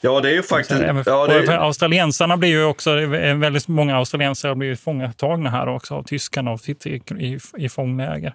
[0.00, 0.80] Ja, det är ju faktiskt...
[0.80, 1.58] Även, ja, det är...
[1.58, 6.90] Australiensarna blir ju också, väldigt många australiensare blir fångatagna här också av tyskarna och sitter
[6.90, 8.34] i, i, i fångläger.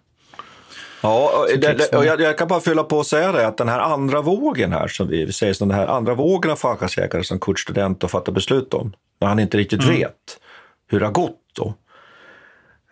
[1.04, 3.80] Ja, det, och jag, jag, kan bara fylla på och säga det att den här
[3.80, 7.60] andra vågen här, som vi säger, som den här andra vågen av fallskärmsjägare som Kurt
[7.60, 9.96] Student fattar beslut om, när han inte riktigt mm.
[9.96, 10.40] vet
[10.88, 11.74] hur det har gått då.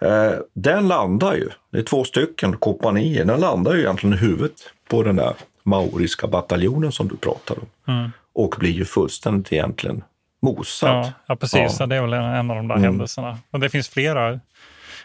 [0.07, 4.61] Eh, den landar ju, det är två stycken kompanier, den landar ju egentligen i huvudet
[4.87, 5.33] på den där
[5.63, 7.93] maoriska bataljonen som du pratar om.
[7.93, 8.11] Mm.
[8.33, 10.03] Och blir ju fullständigt egentligen
[10.41, 10.89] mosad.
[10.89, 11.79] Ja, ja precis.
[11.79, 11.85] Ja.
[11.85, 12.83] Det är väl en av de där mm.
[12.83, 13.37] händelserna.
[13.51, 14.39] Och det finns flera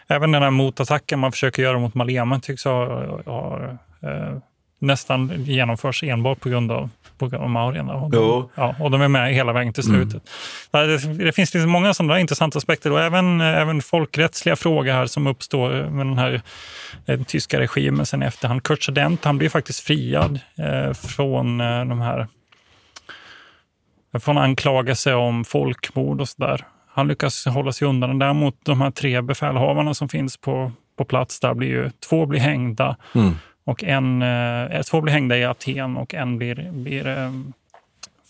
[0.07, 2.85] Även den här motattacken man försöker göra mot Malema tycks ha,
[3.25, 3.59] ha
[4.01, 4.37] eh,
[4.79, 7.93] nästan genomförs enbart på grund av, på grund av maurierna.
[7.93, 10.01] Och, de, ja, och de är med hela vägen till mm.
[10.01, 10.29] slutet.
[10.71, 10.89] Mm.
[10.89, 15.27] Det, det, finns liksom många sådana intressanta aspekter och även, även folkrättsliga frågor här som
[15.27, 16.41] uppstår med den här
[17.05, 18.63] den tyska regimen sen i efterhand.
[18.63, 22.27] Kurt Student, han blir faktiskt friad eh, från eh, de här
[24.19, 26.65] från anklagelse om folkmord och sådär.
[26.97, 28.19] Han lyckas hålla sig undan.
[28.19, 32.39] Däremot de här tre befälhavarna som finns på, på plats där blir ju, två blir
[32.39, 33.33] hängda mm.
[33.65, 37.31] och en, eh, två blir hängda i Aten och en blir, blir eh,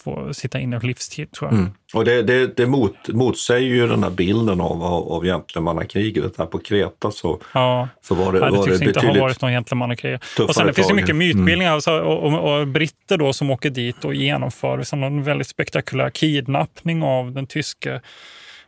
[0.03, 1.59] får sitta inne livstid tror jag.
[1.59, 1.71] Mm.
[1.93, 6.37] Och det, det, det mot, motsäger ju den här bilden av, av, av gentlemannakriget.
[6.37, 7.89] Här på Kreta så, ja.
[8.01, 10.19] så var det, ja, det var det inte ha varit någon gentlemannakrig.
[10.47, 11.73] Och sen det finns det mycket mytbildningar mm.
[11.73, 16.09] alltså, och, och, och, britter då som åker dit och genomför liksom en väldigt spektakulär
[16.09, 18.01] kidnappning av den tyske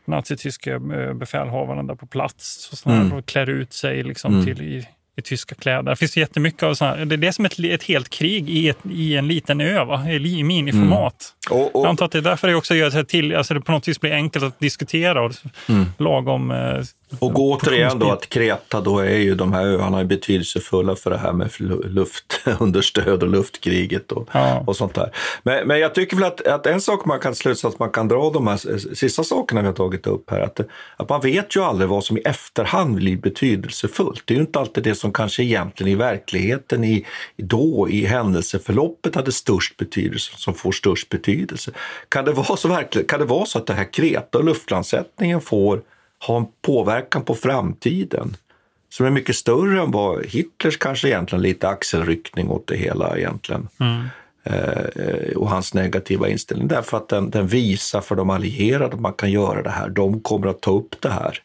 [0.04, 2.70] nazityska eh, befälhavaren där på plats.
[2.72, 3.22] Så mm.
[3.22, 4.46] klär ut sig liksom mm.
[4.46, 4.86] till i,
[5.16, 5.90] i tyska kläder.
[5.90, 8.78] Det finns jättemycket av sådana Det är det som ett, ett helt krig i, ett,
[8.90, 10.10] i en liten ö, va?
[10.10, 11.34] i miniformat.
[11.50, 11.62] Mm.
[11.62, 13.72] Och, och, Jag antar att det är därför det också gör till, alltså det på
[13.72, 15.32] något vis blir enkelt att diskutera och
[15.68, 15.86] Mm.
[15.98, 16.50] lagom...
[17.18, 21.32] Och återigen då att Kreta då är ju de här öarna betydelsefulla för det här
[21.32, 24.64] med lu- luftunderstöd och luftkriget och, Ja.
[24.66, 25.10] och sånt där.
[25.42, 28.30] Men, men jag tycker väl att, att en sak man kan slutsats man kan dra
[28.30, 30.60] de här sista sakerna vi har tagit upp här, att,
[30.96, 34.22] att man vet ju aldrig vad som i efterhand blir betydelsefullt.
[34.24, 37.06] Det är ju inte alltid det som kanske egentligen i verkligheten i
[37.36, 41.70] då i händelseförloppet hade störst betydelse som får störst betydelse.
[42.08, 45.40] Kan det vara så, verkligen, kan det vara så att det här Kreta och luftlandsättningen
[45.40, 45.80] får
[46.26, 48.36] ha en påverkan på framtiden
[48.88, 53.68] som är mycket större än vad Hitlers kanske egentligen lite axelryckning åt det hela egentligen.
[53.80, 54.06] Mm.
[54.42, 56.68] Eh, och hans negativa inställning.
[56.68, 59.88] Därför att den, den visar för de allierade att man kan göra det här.
[59.88, 61.38] De kommer att ta upp det här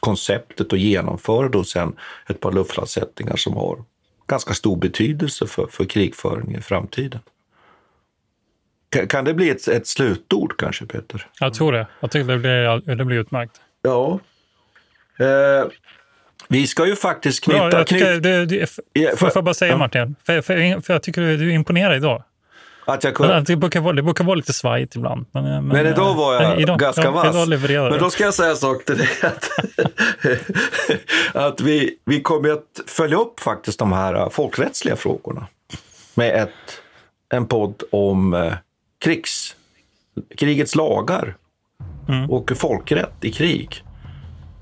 [0.00, 1.96] konceptet och genomföra då sen
[2.28, 3.84] ett par luftlandsättningar som har
[4.26, 7.20] ganska stor betydelse för, för krigföringen i framtiden.
[8.88, 11.26] Kan, kan det bli ett, ett slutord kanske, Peter?
[11.40, 11.86] Jag tror det.
[12.00, 13.60] Jag tycker det blir, det blir utmärkt.
[13.82, 14.20] Ja.
[15.18, 15.68] Eh,
[16.48, 17.68] vi ska ju faktiskt knyta...
[17.68, 19.78] Bra, jag tycker, knyt- det, det, Ja, får jag bara säga ja.
[19.78, 20.16] Martin?
[20.26, 22.22] För, för, för jag tycker du, du imponerar idag.
[22.84, 23.40] Att jag kunde...
[23.40, 25.26] Det brukar, vara, det brukar vara lite svajigt ibland.
[25.32, 27.48] Men, men, Men idag var jag eh, idag, ganska ja, vass.
[27.48, 27.98] Men du.
[27.98, 29.08] då ska jag säga en sak till dig.
[29.22, 29.50] Att,
[31.36, 35.46] att vi, vi kommer att följa upp faktiskt de här eh, folkrättsliga frågorna
[36.14, 36.82] med ett,
[37.28, 38.52] en podd om eh,
[38.98, 39.56] krigs,
[40.36, 41.34] krigets lagar
[42.12, 42.30] Mm.
[42.30, 43.84] och folkrätt i krig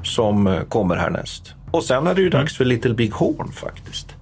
[0.02, 1.54] som eh, kommer härnäst.
[1.70, 4.14] Och sen är det ju dags för Little Big Horn faktiskt.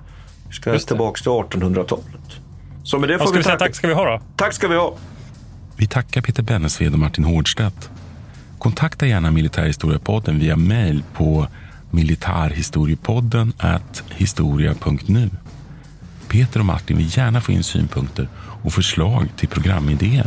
[0.49, 0.81] Vi ska Mm.
[0.81, 2.41] Tillbaka till 1800-talet.
[2.83, 3.65] Så med det får ska vi vi säga tacka.
[3.69, 4.21] tack ska vi ha då?
[4.37, 4.95] Tack ska vi ha.
[5.77, 7.91] Vi tackar Peter Bennesved och Martin Hårdstedt.
[8.59, 11.47] Kontakta gärna Militärhistoriepodden via mejl på
[11.91, 15.31] militarhistoriepodden at historia.nu.
[16.29, 18.29] Peter och Martin vill gärna få in synpunkter
[18.63, 20.27] och förslag till programidéer.